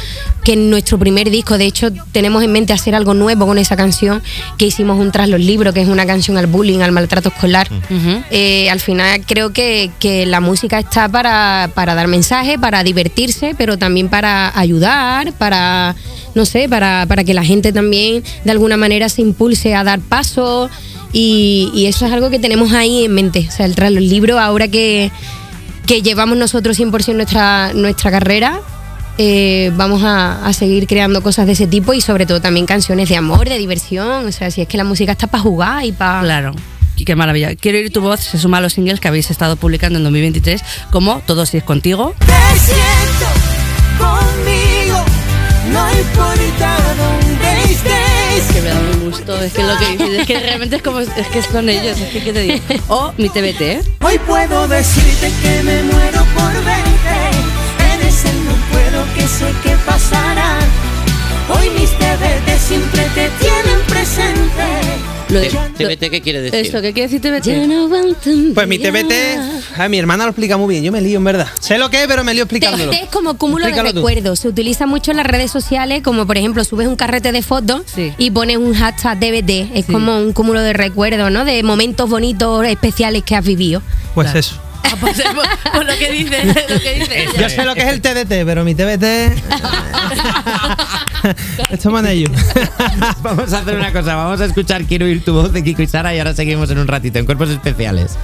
que 0.44 0.54
en 0.54 0.70
nuestro 0.70 0.98
primer 0.98 1.30
disco, 1.30 1.58
de 1.58 1.64
hecho, 1.64 1.90
tenemos 2.12 2.42
en 2.42 2.52
mente 2.52 2.72
hacer 2.72 2.94
algo 2.94 3.14
nuevo 3.14 3.46
con 3.46 3.58
esa 3.58 3.76
canción 3.76 4.22
que 4.58 4.66
hicimos 4.66 4.98
un 4.98 5.12
Tras 5.12 5.28
los 5.28 5.40
Libros, 5.40 5.74
que 5.74 5.82
es 5.82 5.88
una 5.88 6.06
canción 6.06 6.36
al 6.36 6.46
bullying, 6.46 6.80
al 6.80 6.92
maltrato 6.92 7.28
escolar. 7.28 7.68
Eh, 8.30 8.70
al 8.70 8.80
final 8.80 9.22
creo 9.26 9.52
que, 9.52 9.90
que 9.98 10.26
la 10.26 10.40
música 10.40 10.78
está 10.78 11.08
para, 11.08 11.70
para 11.74 11.94
dar 11.94 12.08
mensaje, 12.08 12.58
para 12.58 12.82
divertirse, 12.82 13.54
pero 13.56 13.78
también 13.78 14.08
para 14.08 14.58
ayudar, 14.58 15.32
para, 15.34 15.61
no 16.34 16.44
sé, 16.46 16.68
para, 16.68 17.04
para 17.06 17.24
que 17.24 17.34
la 17.34 17.44
gente 17.44 17.72
también 17.72 18.22
de 18.44 18.50
alguna 18.50 18.76
manera 18.76 19.08
se 19.08 19.22
impulse 19.22 19.74
a 19.74 19.84
dar 19.84 20.00
pasos. 20.00 20.70
Y, 21.12 21.70
y 21.74 21.86
eso 21.86 22.06
es 22.06 22.12
algo 22.12 22.30
que 22.30 22.38
tenemos 22.38 22.72
ahí 22.72 23.04
en 23.04 23.14
mente. 23.14 23.46
O 23.48 23.52
sea, 23.52 23.66
el 23.66 23.74
tras 23.74 23.92
los 23.92 24.02
libros, 24.02 24.38
ahora 24.40 24.68
que, 24.68 25.10
que 25.86 26.02
llevamos 26.02 26.38
nosotros 26.38 26.78
100% 26.78 27.14
nuestra, 27.14 27.72
nuestra 27.74 28.10
carrera, 28.10 28.60
eh, 29.18 29.70
vamos 29.76 30.02
a, 30.04 30.46
a 30.46 30.52
seguir 30.54 30.86
creando 30.86 31.22
cosas 31.22 31.46
de 31.46 31.52
ese 31.52 31.66
tipo 31.66 31.92
y 31.92 32.00
sobre 32.00 32.24
todo 32.24 32.40
también 32.40 32.64
canciones 32.64 33.08
de 33.08 33.16
amor, 33.16 33.48
de 33.48 33.58
diversión. 33.58 34.26
O 34.26 34.32
sea, 34.32 34.50
si 34.50 34.62
es 34.62 34.68
que 34.68 34.78
la 34.78 34.84
música 34.84 35.12
está 35.12 35.26
para 35.26 35.42
jugar 35.42 35.84
y 35.84 35.92
para... 35.92 36.22
Claro. 36.22 36.54
Qué 37.04 37.16
maravilla. 37.16 37.54
Quiero 37.56 37.78
oír 37.78 37.92
tu 37.92 38.00
voz, 38.00 38.20
se 38.20 38.38
suma 38.38 38.58
a 38.58 38.60
los 38.60 38.74
singles 38.74 39.00
que 39.00 39.08
habéis 39.08 39.30
estado 39.30 39.56
publicando 39.56 39.98
en 39.98 40.04
2023, 40.04 40.62
como 40.90 41.20
Todo 41.26 41.46
si 41.46 41.56
es 41.56 41.64
contigo. 41.64 42.14
Te 42.20 42.58
siento 42.58 43.41
Que 48.52 48.60
me 48.60 48.68
da 48.68 48.80
un 48.80 49.10
gusto, 49.10 49.40
es 49.40 49.52
que 49.52 49.62
lo 49.62 49.78
que 49.78 49.90
dices, 49.92 50.20
es 50.20 50.26
que 50.26 50.38
realmente 50.40 50.76
es 50.76 50.82
como, 50.82 51.00
es 51.00 51.08
que 51.08 51.42
son 51.42 51.68
ellos, 51.68 51.98
es 52.00 52.10
que 52.10 52.22
qué 52.22 52.32
te 52.32 52.40
digo. 52.40 52.58
O 52.88 53.12
mi 53.16 53.28
TBT, 53.28 53.60
¿eh? 53.60 53.80
Hoy 54.00 54.18
puedo 54.26 54.68
decirte 54.68 55.30
que 55.42 55.62
me 55.62 55.82
muero 55.84 56.24
por 56.34 56.52
verte. 56.64 57.18
En 57.92 58.06
ese 58.06 58.32
no 58.44 58.52
puedo 58.70 59.04
que 59.14 59.28
sé 59.28 59.52
que 59.62 59.76
pasará. 59.86 60.58
Hoy 61.48 61.70
mis 61.70 61.90
TBT 61.90 62.58
siempre. 62.58 63.11
Lo 65.32 65.40
de- 65.40 65.48
TBT, 65.96 66.10
¿qué 66.10 66.20
quiere 66.20 66.40
decir? 66.42 66.60
Eso, 66.60 66.80
¿qué 66.82 66.92
quiere 66.92 67.08
decir 67.08 67.20
TBT? 67.20 68.54
Pues 68.54 68.68
mi. 68.68 68.78
TBT, 68.78 69.12
a 69.78 69.88
mi 69.88 69.98
hermana 69.98 70.24
lo 70.24 70.30
explica 70.30 70.56
muy 70.56 70.68
bien, 70.74 70.84
yo 70.84 70.92
me 70.92 71.00
lío 71.00 71.18
en 71.18 71.24
verdad. 71.24 71.48
Sé 71.60 71.78
lo 71.78 71.88
que 71.90 72.02
es, 72.02 72.06
pero 72.08 72.22
me 72.24 72.34
lío 72.34 72.42
explicándolo. 72.44 72.90
TBT 72.90 73.02
es 73.04 73.08
como 73.10 73.38
cúmulo 73.38 73.64
Explícalo 73.66 73.88
de 73.88 73.92
tú. 73.94 74.06
recuerdos. 74.06 74.40
Se 74.40 74.48
utiliza 74.48 74.86
mucho 74.86 75.10
en 75.10 75.16
las 75.18 75.26
redes 75.26 75.50
sociales, 75.50 76.02
como 76.02 76.26
por 76.26 76.36
ejemplo 76.36 76.62
subes 76.64 76.86
un 76.88 76.96
carrete 76.96 77.32
de 77.32 77.42
fotos 77.42 77.82
Sí. 77.94 78.12
y 78.18 78.30
pones 78.30 78.56
un 78.58 78.74
hashtag 78.74 79.18
TBT. 79.20 79.70
Es 79.74 79.86
Sí. 79.86 79.92
como 79.92 80.18
un 80.18 80.32
cúmulo 80.32 80.60
de 80.60 80.72
recuerdos, 80.72 81.30
¿no? 81.30 81.44
De 81.44 81.62
momentos 81.62 82.08
bonitos, 82.10 82.66
especiales 82.66 83.22
que 83.22 83.34
has 83.36 83.44
vivido. 83.44 83.82
Pues 84.14 84.26
Claro. 84.26 84.38
eso. 84.40 84.60
Ah, 84.84 84.96
pues, 85.00 85.22
pues, 85.34 85.48
pues 85.72 85.86
lo 85.86 85.96
que 85.98 86.12
dice, 86.12 86.44
lo 86.68 86.80
que 86.80 86.94
dice 86.94 87.22
ella. 87.22 87.40
Yo 87.40 87.48
sé 87.48 87.64
lo 87.64 87.74
que 87.74 87.82
es 87.82 87.88
el 87.88 88.00
TDT, 88.00 88.44
pero 88.44 88.64
mi 88.64 88.74
TBT. 88.74 89.04
Estamos 91.70 92.00
en 92.00 92.06
ello. 92.06 92.28
Vamos 93.22 93.52
a 93.52 93.58
hacer 93.58 93.76
una 93.76 93.92
cosa, 93.92 94.16
vamos 94.16 94.40
a 94.40 94.44
escuchar 94.46 94.84
Quiero 94.84 95.06
oír 95.06 95.24
tu 95.24 95.32
voz 95.32 95.52
de 95.52 95.62
Kiko 95.62 95.82
y 95.82 95.86
Sara 95.86 96.14
y 96.14 96.18
ahora 96.18 96.34
seguimos 96.34 96.70
en 96.70 96.78
un 96.78 96.88
ratito 96.88 97.18
en 97.18 97.26
Cuerpos 97.26 97.50
Especiales. 97.50 98.18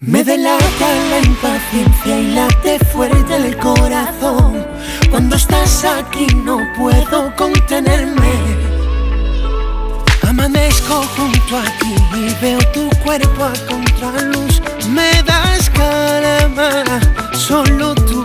Me 0.00 0.22
delata 0.22 0.94
la 1.10 1.18
impaciencia 1.26 2.20
y 2.20 2.34
late 2.34 2.78
fuerte 2.92 3.36
el 3.36 3.56
corazón. 3.56 4.75
Cuando 5.10 5.36
estás 5.36 5.84
aquí 5.84 6.26
no 6.44 6.58
puedo 6.76 7.34
contenerme. 7.36 8.32
Amanezco 10.28 11.02
junto 11.16 11.58
a 11.58 11.64
ti 11.78 11.94
y 12.14 12.34
veo 12.42 12.58
tu 12.72 12.88
cuerpo 13.04 13.44
a 13.44 13.52
contraluz. 13.66 14.60
Me 14.90 15.22
das 15.22 15.70
calma, 15.70 16.84
solo 17.32 17.94
tú 17.94 18.24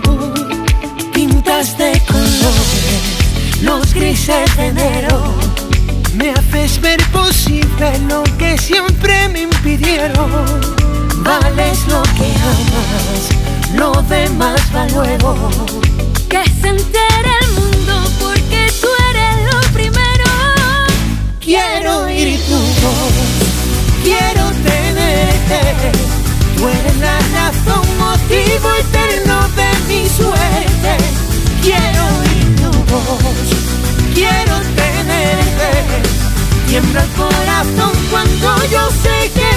pintas 1.12 1.76
de 1.78 2.00
colores 2.06 3.22
los 3.62 3.94
grises 3.94 4.56
de 4.56 4.66
enero. 4.66 5.34
Me 6.14 6.30
haces 6.30 6.80
ver 6.80 7.00
posible 7.10 7.98
lo 8.08 8.22
que 8.38 8.58
siempre 8.58 9.28
me 9.28 9.42
impidieron. 9.42 10.30
Vales 11.18 11.86
lo 11.88 12.02
que 12.02 12.28
amas, 12.52 13.74
lo 13.74 14.02
demás 14.02 14.60
va 14.74 14.86
luego. 14.88 15.36
Que 16.32 16.42
se 16.62 16.68
entere 16.68 17.32
el 17.42 17.50
mundo 17.60 17.94
porque 18.18 18.66
tú 18.80 18.88
eres 19.10 19.52
lo 19.52 19.60
primero. 19.74 20.24
Quiero 21.40 22.04
oír 22.04 22.40
tu 22.48 22.56
voz, 22.56 23.12
quiero 24.02 24.44
tenerte. 24.64 25.60
Tú 26.56 26.68
eres 26.70 26.96
la 27.00 27.18
razón, 27.36 27.84
motivo 27.98 28.68
eterno 28.80 29.46
de 29.60 29.70
mi 29.88 30.08
suerte. 30.08 30.92
Quiero 31.60 32.02
oír 32.20 32.56
tu 32.62 32.70
voz, 32.90 33.48
quiero 34.14 34.54
tenerte. 34.80 35.70
Tiembla 36.66 37.02
el 37.02 37.10
corazón 37.10 37.92
cuando 38.10 38.56
yo 38.70 38.88
sé 39.02 39.30
que 39.34 39.51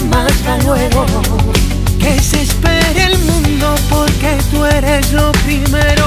que 0.00 0.06
más. 0.06 0.30
Que 1.98 2.20
se 2.20 2.42
espere 2.42 3.04
el 3.04 3.18
mundo 3.18 3.74
porque 3.88 4.38
tú 4.50 4.64
eres 4.64 5.12
lo 5.12 5.30
primero. 5.44 6.06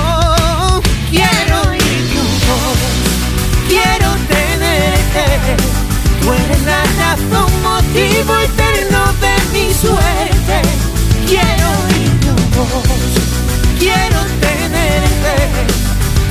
Quiero 1.11 1.73
ir 1.73 2.01
tu 2.13 2.23
voz, 2.47 2.79
quiero 3.67 4.09
tenerte. 4.27 5.25
Tú 6.21 6.33
eres 6.33 6.61
la 6.63 6.83
razón, 7.01 7.51
motivo 7.61 8.35
eterno 8.37 9.13
de 9.21 9.33
mi 9.53 9.73
suerte. 9.73 10.61
Quiero 11.27 11.69
ir 12.01 12.19
tu 12.21 12.35
voz, 12.57 12.83
quiero 13.77 14.19
tenerte. 14.41 15.35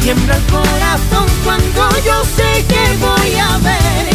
Tiembla 0.02 0.37
el 0.37 0.42
corazón 0.45 1.26
cuando 1.45 1.88
yo 2.04 2.25
sé 2.37 2.64
que 2.66 2.97
voy 2.99 3.37
a 3.37 3.59
ver. 3.59 4.12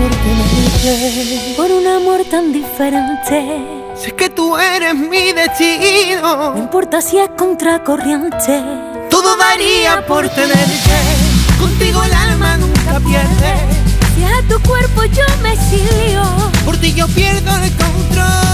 Daría 0.00 1.54
por 1.56 1.70
un 1.70 1.86
amor 1.86 2.24
tan 2.30 2.52
diferente. 2.52 3.36
Sé 3.96 4.14
que 4.14 4.28
tú 4.28 4.56
eres 4.56 4.94
mi 4.94 5.32
No 5.32 5.40
destino. 5.40 6.54
importa 6.56 7.00
si 7.00 7.18
es 7.18 7.30
contracorriente. 7.36 8.62
Todo 9.10 9.36
daría 9.36 10.04
por 10.06 10.28
tenerte. 10.28 10.98
Contigo 11.58 12.02
el 12.02 12.12
alma 12.12 12.56
nunca 12.56 13.00
pierde. 13.00 13.54
Si 14.14 14.24
a 14.24 14.42
tu 14.48 14.60
cuerpo 14.68 15.04
yo 15.04 15.24
me 15.42 15.52
exilio. 15.52 16.22
Por 16.64 16.76
ti 16.76 16.92
yo 16.92 17.06
pierdo 17.08 17.50
el 17.62 17.70
control. 17.76 18.53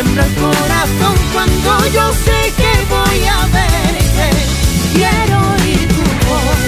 Tiembla 0.00 0.24
el 0.24 0.34
corazón 0.34 1.16
cuando 1.32 1.86
yo 1.92 2.12
sé 2.12 2.52
que 2.56 2.70
voy 2.88 3.26
a 3.26 3.46
verte. 3.46 4.30
Quiero 4.94 5.36
oír 5.54 5.88
tu 5.88 6.02
voz. 6.28 6.60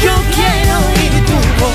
Yo 0.00 0.14
quiero 0.32 0.74
oír 0.86 1.14
tu 1.26 1.34
voz. 1.58 1.74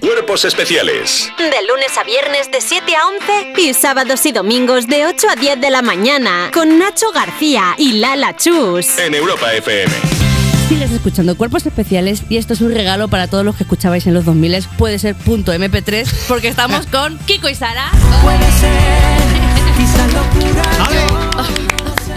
Cuerpos 0.00 0.46
especiales 0.46 1.30
De 1.36 1.66
lunes 1.68 1.98
a 1.98 2.04
viernes 2.04 2.50
de 2.50 2.62
7 2.62 2.96
a 2.96 3.08
11 3.08 3.60
y 3.60 3.74
sábados 3.74 4.24
y 4.24 4.32
domingos 4.32 4.86
de 4.86 5.04
8 5.04 5.28
a 5.28 5.36
10 5.36 5.60
de 5.60 5.68
la 5.68 5.82
mañana 5.82 6.50
con 6.54 6.78
Nacho 6.78 7.12
García 7.12 7.74
y 7.76 7.98
Lala 7.98 8.34
Chus. 8.36 8.98
en 8.98 9.14
Europa 9.14 9.52
FM. 9.52 10.15
Sigues 10.68 10.90
escuchando 10.90 11.36
Cuerpos 11.36 11.64
Especiales 11.64 12.24
y 12.28 12.38
esto 12.38 12.52
es 12.52 12.60
un 12.60 12.72
regalo 12.74 13.06
para 13.06 13.28
todos 13.28 13.44
los 13.44 13.54
que 13.54 13.62
escuchabais 13.62 14.04
en 14.08 14.14
los 14.14 14.24
2000 14.24 14.66
puede 14.76 14.98
ser 14.98 15.14
punto 15.14 15.52
MP3 15.54 16.08
porque 16.26 16.48
estamos 16.48 16.86
con 16.90 17.18
Kiko 17.18 17.48
y 17.48 17.54
Sara. 17.54 17.92
Puede 18.22 18.50
ser, 18.52 18.72
quizás 19.76 20.12
locura. 20.12 20.62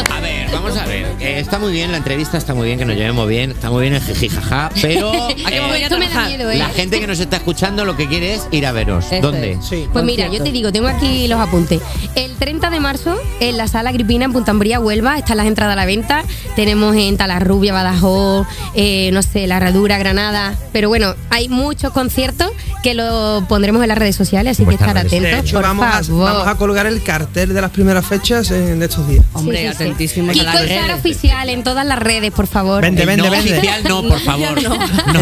A 0.09 0.19
ver, 0.19 0.49
vamos 0.51 0.75
a 0.77 0.85
ver. 0.87 1.08
Eh, 1.19 1.39
está 1.39 1.59
muy 1.59 1.71
bien 1.71 1.91
la 1.91 1.97
entrevista, 1.97 2.37
está 2.37 2.53
muy 2.53 2.67
bien 2.67 2.79
que 2.79 2.85
nos 2.85 2.95
llevemos 2.95 3.27
bien, 3.27 3.51
está 3.51 3.69
muy 3.69 3.81
bien 3.81 3.93
el 3.95 4.01
jijijaja, 4.01 4.71
pero 4.81 5.11
eh, 5.29 5.35
a 5.45 5.49
Esto 5.49 5.67
me 5.67 5.79
da 5.81 5.87
trabajar. 5.89 6.27
miedo, 6.29 6.49
¿eh? 6.51 6.57
la 6.57 6.69
gente 6.69 6.99
que 6.99 7.07
nos 7.07 7.19
está 7.19 7.37
escuchando 7.37 7.83
lo 7.85 7.97
que 7.97 8.07
quiere 8.07 8.35
es 8.35 8.47
ir 8.51 8.65
a 8.65 8.71
veros. 8.71 9.05
Eso 9.11 9.21
¿Dónde? 9.31 9.51
es. 9.53 9.65
Sí. 9.65 9.87
Pues 9.91 10.05
mira, 10.05 10.27
yo 10.29 10.41
te 10.41 10.51
digo, 10.51 10.71
tengo 10.71 10.87
aquí 10.87 11.27
los 11.27 11.39
apuntes. 11.39 11.81
El 12.15 12.35
30 12.37 12.69
de 12.69 12.79
marzo, 12.79 13.17
en 13.39 13.57
la 13.57 13.67
sala 13.67 13.91
Gripina 13.91 14.25
en 14.25 14.33
Puntambría, 14.33 14.79
Huelva, 14.79 15.17
están 15.17 15.37
las 15.37 15.47
entradas 15.47 15.73
a 15.73 15.75
la 15.75 15.85
venta. 15.85 16.23
Tenemos 16.55 16.95
en 16.95 17.17
Talarrubia, 17.17 17.73
Badajoz, 17.73 18.47
eh, 18.73 19.09
no 19.11 19.21
sé, 19.21 19.45
La 19.47 19.57
Herradura, 19.57 19.97
Granada. 19.97 20.55
Pero 20.71 20.87
bueno, 20.89 21.15
hay 21.29 21.49
muchos 21.49 21.91
conciertos 21.91 22.49
que 22.81 22.93
lo 22.93 23.43
pondremos 23.47 23.81
en 23.81 23.89
las 23.89 23.97
redes 23.97 24.15
sociales, 24.15 24.51
así 24.51 24.63
que 24.63 24.65
Vuestras 24.77 24.89
estar. 24.95 25.09
De 25.09 25.17
atentos, 25.17 25.45
hecho, 25.45 25.55
por 25.57 25.63
vamos 25.63 25.85
a, 25.85 26.03
favor. 26.03 26.23
vamos 26.25 26.47
a 26.47 26.55
colgar 26.55 26.85
el 26.87 27.01
cartel 27.03 27.53
de 27.53 27.61
las 27.61 27.71
primeras 27.71 28.05
fechas 28.05 28.49
eh, 28.51 28.75
de 28.75 28.85
estos 28.85 29.07
días. 29.07 29.25
Hombre, 29.33 29.57
Sí, 29.57 29.63
sí, 29.63 29.69
sí. 29.69 29.83
atentísimos 29.83 30.35
Y 30.35 30.39
con 30.45 30.91
oficial 30.95 31.49
en 31.49 31.63
todas 31.63 31.85
las 31.85 31.99
redes, 31.99 32.31
por 32.31 32.47
favor. 32.47 32.81
Vente, 32.81 33.01
El 33.01 33.07
vende, 33.07 33.23
no 33.23 33.31
vende. 33.31 33.51
oficial 33.57 33.83
no, 33.83 34.01
por 34.07 34.19
favor. 34.19 34.57
El 34.57 34.63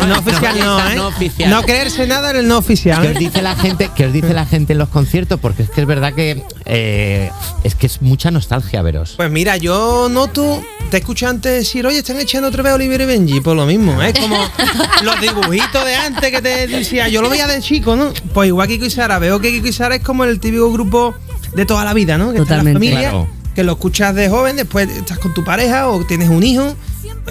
no 0.10 0.20
oficial 0.20 0.60
no, 0.60 0.90
¿eh? 0.90 0.96
no 0.96 1.08
oficial. 1.08 1.50
No 1.50 1.64
creerse 1.64 2.08
nada 2.08 2.30
en 2.32 2.36
el 2.38 2.48
no 2.48 2.58
oficial. 2.58 3.02
¿Qué 3.02 3.08
os 3.10 3.20
dice 3.20 3.42
la 3.42 3.56
gente? 3.56 3.90
¿Qué 3.96 4.06
os 4.08 4.14
dice 4.14 4.34
la 4.34 4.46
gente 4.46 4.74
en 4.74 4.80
los 4.80 4.90
conciertos? 4.90 5.40
Porque 5.40 5.64
es 5.64 5.70
que 5.70 5.82
es 5.82 5.88
verdad 5.88 6.14
que 6.14 6.44
eh, 6.70 7.32
es 7.64 7.76
que 7.76 7.88
es 7.88 8.02
mucha 8.02 8.30
nostalgia 8.32 8.82
veros. 8.82 9.14
Pues 9.18 9.32
mira, 9.32 9.58
yo 9.58 10.10
noto, 10.10 10.62
te 10.92 10.98
escucho 10.98 11.28
antes 11.28 11.52
decir, 11.54 11.86
oye, 11.88 12.00
están 12.00 12.20
echando 12.20 12.50
otra 12.50 12.62
vez 12.64 12.74
Oliver 12.74 13.02
y 13.02 13.06
Benji, 13.06 13.40
por 13.42 13.56
lo 13.56 13.66
mismo, 13.66 14.02
¿eh? 14.04 14.14
Como 14.20 14.38
los 15.04 15.22
dibujitos 15.22 15.86
de 15.86 15.96
antes 15.96 16.30
que 16.32 16.42
te 16.42 16.68
decía, 16.68 17.08
yo 17.08 17.22
lo 17.22 17.30
veía 17.30 17.48
de 17.48 17.62
chico, 17.62 17.96
¿no? 17.96 18.12
Pues 18.34 18.48
igual 18.48 18.68
que 18.68 18.76
Kiko 18.76 18.86
y 18.86 18.90
Sara, 18.92 19.18
veo 19.20 19.40
que 19.40 19.52
Kiko 19.52 19.68
y 19.68 19.74
Sara 19.74 19.96
es 19.96 20.04
como 20.04 20.24
el 20.26 20.40
típico 20.40 20.72
grupo 20.72 21.16
de 21.56 21.66
toda 21.66 21.86
la 21.86 21.94
vida, 21.94 22.18
¿no? 22.18 22.34
Que 22.34 22.40
está 22.40 22.56
en 22.56 22.66
la 22.66 22.72
Totalmente. 22.72 22.74
familia, 22.92 23.10
Claro. 23.12 23.28
que 23.56 23.64
lo 23.64 23.72
escuchas 23.74 24.14
de 24.14 24.30
joven, 24.30 24.56
después 24.58 24.90
estás 24.90 25.20
con 25.20 25.34
tu 25.34 25.44
pareja 25.44 25.88
o 25.90 26.06
tienes 26.06 26.30
un 26.30 26.44
hijo 26.44 26.76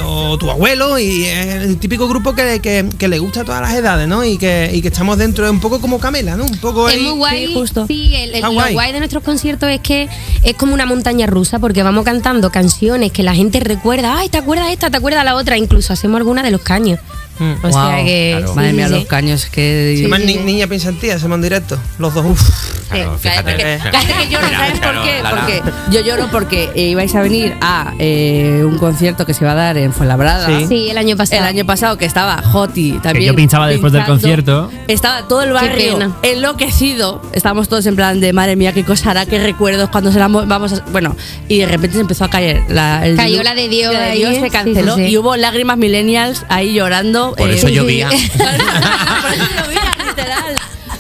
o 0.04 0.36
tu 0.38 0.50
abuelo 0.50 0.98
y 0.98 1.24
es 1.24 1.46
el 1.62 1.78
típico 1.78 2.06
grupo 2.08 2.34
que, 2.34 2.60
que- 2.60 2.86
que 2.98 3.08
le 3.08 3.18
gusta 3.18 3.40
a 3.40 3.44
todas 3.44 3.60
las 3.62 3.72
edades, 3.74 4.06
¿no? 4.08 4.24
Y 4.24 4.36
que, 4.38 4.70
y 4.72 4.82
que 4.82 4.88
estamos 4.88 5.16
dentro, 5.18 5.44
de 5.44 5.50
un 5.50 5.60
poco 5.60 5.80
como 5.80 5.98
Camela, 5.98 6.36
¿no? 6.36 6.44
Un 6.44 6.58
poco 6.58 6.88
Es 6.88 6.96
ahí- 6.96 7.02
muy 7.02 7.12
guay. 7.18 7.46
sí, 7.46 7.54
justo. 7.54 7.86
Sí, 7.86 8.14
el, 8.14 8.30
el- 8.30 8.34
Está 8.36 8.48
lo 8.48 8.54
guay. 8.54 8.72
guay 8.74 8.92
de 8.92 8.98
nuestros 8.98 9.22
conciertos 9.22 9.70
es 9.70 9.80
que 9.80 10.08
es 10.42 10.54
como 10.56 10.74
una 10.74 10.86
montaña 10.86 11.26
rusa 11.26 11.58
porque 11.58 11.82
vamos 11.82 12.04
cantando 12.04 12.50
canciones 12.50 13.12
que 13.12 13.22
la 13.22 13.34
gente 13.34 13.60
recuerda. 13.60 14.18
Ay, 14.18 14.28
¿te 14.28 14.38
acuerdas 14.38 14.70
esta? 14.70 14.90
¿Te 14.90 14.96
acuerdas 14.98 15.24
la 15.24 15.34
otra? 15.34 15.56
Incluso 15.56 15.92
hacemos 15.92 16.18
alguna 16.18 16.42
de 16.42 16.50
los 16.50 16.60
caños. 16.60 17.00
Mm. 17.38 17.52
O 17.66 17.70
sea 17.72 18.02
que. 18.04 18.34
claro. 18.38 18.48
sí, 18.48 18.56
Madre 18.56 18.72
mía, 18.72 18.88
sí. 18.88 18.94
los 18.94 19.04
caños 19.06 19.46
que... 19.46 19.94
Se 19.96 20.02
llaman 20.04 20.20
sí, 20.22 20.26
Ni- 20.26 20.32
sí. 20.34 20.38
Niña 20.40 20.66
ti, 21.00 21.10
hacemos 21.10 21.36
en 21.36 21.42
directo. 21.42 21.78
Los 21.98 22.14
dos, 22.14 22.24
uff. 22.26 22.40
Claro, 22.88 23.18
Cállate 23.22 23.52
fíjate. 23.52 23.56
que, 23.56 23.90
cállate 23.90 24.14
que 24.14 24.28
lloro, 24.30 24.48
¿sabes 24.50 24.80
por 24.80 25.02
qué? 25.02 25.22
Porque 25.30 25.62
yo 25.90 26.00
lloro 26.02 26.28
porque 26.30 26.70
eh, 26.74 26.82
ibais 26.90 27.14
a 27.14 27.20
venir 27.22 27.56
a 27.60 27.92
eh, 27.98 28.62
un 28.64 28.78
concierto 28.78 29.26
que 29.26 29.34
se 29.34 29.44
iba 29.44 29.52
a 29.52 29.56
dar 29.56 29.76
en 29.76 29.92
Fuenlabrada. 29.92 30.46
Sí. 30.46 30.66
Sí, 30.68 30.90
el 30.90 30.98
año 30.98 31.16
pasado. 31.16 31.42
El 31.42 31.48
año 31.48 31.64
pasado 31.66 31.98
que 31.98 32.04
estaba 32.04 32.40
Joti 32.42 32.92
también. 33.02 33.26
yo 33.32 33.34
pinchaba 33.34 33.66
después 33.68 33.92
del 33.92 34.04
concierto. 34.04 34.70
Estaba 34.88 35.26
todo 35.28 35.42
el 35.42 35.52
barrio 35.52 36.14
enloquecido. 36.22 37.20
Estábamos 37.32 37.68
todos 37.68 37.86
en 37.86 37.96
plan 37.96 38.20
de 38.20 38.32
madre 38.32 38.56
mía, 38.56 38.72
qué 38.72 38.84
cosa 38.84 39.10
hará, 39.10 39.26
qué 39.26 39.38
recuerdos 39.38 39.88
cuando 39.90 40.12
se 40.12 40.18
la 40.18 40.28
mo- 40.28 40.46
vamos 40.46 40.72
a. 40.74 40.80
Bueno, 40.92 41.16
y 41.48 41.58
de 41.58 41.66
repente 41.66 41.94
se 41.96 42.00
empezó 42.02 42.24
a 42.24 42.30
caer. 42.30 42.62
La, 42.68 43.04
el 43.06 43.16
Cayó 43.16 43.42
la 43.42 43.54
de 43.54 43.68
Dios 43.68 43.92
La 43.92 44.00
de 44.06 44.12
Dios 44.16 44.36
se 44.36 44.50
canceló 44.50 44.94
Sí, 44.94 45.00
sí, 45.02 45.06
sí. 45.08 45.12
y 45.12 45.16
hubo 45.18 45.36
lágrimas 45.36 45.76
millennials 45.76 46.44
ahí 46.48 46.74
llorando. 46.74 47.34
Por 47.36 47.50
eh, 47.50 47.54
eso 47.56 47.68
llovía. 47.68 48.08
Por 48.10 48.16
eso 48.18 49.44
llovía, 49.64 50.06
literal. 50.06 50.54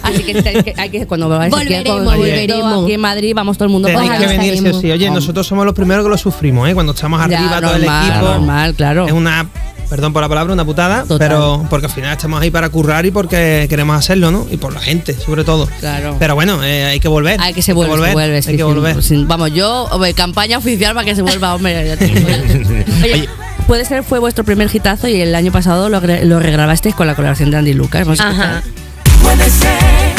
Así 0.06 0.22
que, 0.22 0.38
hay 0.48 0.62
que, 0.62 0.74
hay 0.76 0.88
que 0.90 1.06
cuando 1.06 1.28
vais 1.28 1.52
aquí 1.52 1.74
al 1.74 1.84
Volveremos, 1.84 2.04
concierto, 2.04 2.16
volveremos. 2.16 2.84
aquí 2.84 2.92
en 2.94 3.00
Madrid, 3.00 3.32
vamos 3.34 3.56
todo 3.58 3.64
el 3.66 3.72
mundo 3.72 3.88
Tenéis 3.88 4.08
para 4.10 4.20
que 4.20 4.26
venir, 4.26 4.58
sí 4.58 4.80
sí. 4.80 4.90
Oye, 4.90 5.10
nosotros 5.10 5.46
somos 5.46 5.64
los 5.64 5.74
primeros 5.74 6.04
que 6.04 6.10
lo 6.10 6.18
sufrimos, 6.18 6.68
¿eh? 6.68 6.74
Cuando 6.74 6.92
estamos 6.92 7.18
Ya, 7.18 7.24
arriba, 7.24 7.60
todo 7.60 7.72
normal, 7.78 8.04
el 8.04 8.10
equipo. 8.12 8.28
normal, 8.32 8.74
claro. 8.74 9.06
Es 9.06 9.12
una, 9.12 9.48
perdón 9.90 10.12
por 10.12 10.22
la 10.22 10.28
palabra, 10.28 10.52
una 10.52 10.64
putada, 10.64 11.02
Total. 11.02 11.18
pero 11.18 11.66
porque 11.70 11.86
al 11.86 11.92
final 11.92 12.12
estamos 12.12 12.40
ahí 12.40 12.50
para 12.50 12.68
currar 12.68 13.04
y 13.06 13.10
porque 13.10 13.66
queremos 13.68 13.96
hacerlo, 13.96 14.30
¿no? 14.30 14.46
Y 14.50 14.56
por 14.56 14.72
la 14.72 14.80
gente, 14.80 15.14
sobre 15.14 15.44
todo. 15.44 15.68
Claro. 15.80 16.16
Pero 16.18 16.34
bueno, 16.34 16.62
eh, 16.64 16.84
hay 16.84 17.00
que 17.00 17.08
volver. 17.08 17.40
Hay 17.40 17.52
que 17.54 17.62
se 17.62 17.72
vuelve, 17.72 17.92
volver, 17.94 18.08
se 18.08 18.14
vuelve. 18.14 18.36
Hay 18.36 18.42
sí, 18.42 18.50
que 18.52 18.56
sí. 18.58 18.62
volver. 18.62 18.96
Vamos, 19.26 19.52
yo, 19.52 19.84
hombre, 19.90 20.14
campaña 20.14 20.58
oficial 20.58 20.94
para 20.94 21.04
que 21.04 21.14
se 21.14 21.22
vuelva, 21.22 21.54
hombre. 21.54 21.96
ya. 21.98 22.06
Oye, 23.04 23.28
puede 23.66 23.84
ser, 23.84 24.02
fue 24.04 24.18
vuestro 24.18 24.44
primer 24.44 24.68
hitazo 24.74 25.08
y 25.08 25.20
el 25.20 25.34
año 25.34 25.52
pasado 25.52 25.88
lo, 25.88 26.00
lo 26.00 26.38
regrabasteis 26.40 26.94
con 26.94 27.06
la 27.06 27.14
colaboración 27.14 27.50
de 27.50 27.56
Andy 27.58 27.72
Lucas. 27.74 28.02
Vamos 28.04 28.20
Ajá. 28.20 28.58
escuchar. 28.58 28.85
Puede 29.26 29.50
ser, 29.50 30.14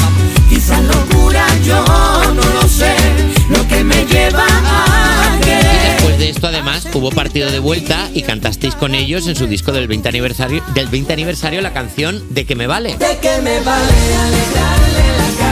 quizás 0.50 0.84
locura, 0.84 1.46
yo 1.64 1.82
no 2.34 2.62
lo 2.62 2.68
sé. 2.68 2.94
Lo 3.50 3.66
que 3.70 3.82
me 3.82 4.06
lleva 4.06 4.46
a 4.46 5.40
Y 5.42 5.88
después 5.88 6.20
de 6.20 6.30
esto, 6.30 6.48
además, 6.48 6.86
hubo 6.94 7.10
partido 7.12 7.50
de 7.50 7.60
vuelta 7.60 8.10
y 8.14 8.24
cantasteis 8.24 8.76
con 8.76 8.94
ellos 8.96 9.26
en 9.28 9.38
su 9.38 9.48
disco 9.48 9.72
del 9.72 9.88
20 9.88 10.10
aniversario, 10.10 10.62
del 10.74 10.90
20 10.90 11.14
aniversario 11.14 11.62
la 11.62 11.72
canción 11.72 12.22
De 12.32 12.44
que 12.46 12.56
me 12.56 12.68
vale. 12.68 12.98
De 12.98 13.18
que 13.22 13.38
me 13.42 13.62
vale 13.62 13.94
alegrarle 14.26 15.18
la 15.18 15.40
cara. 15.40 15.47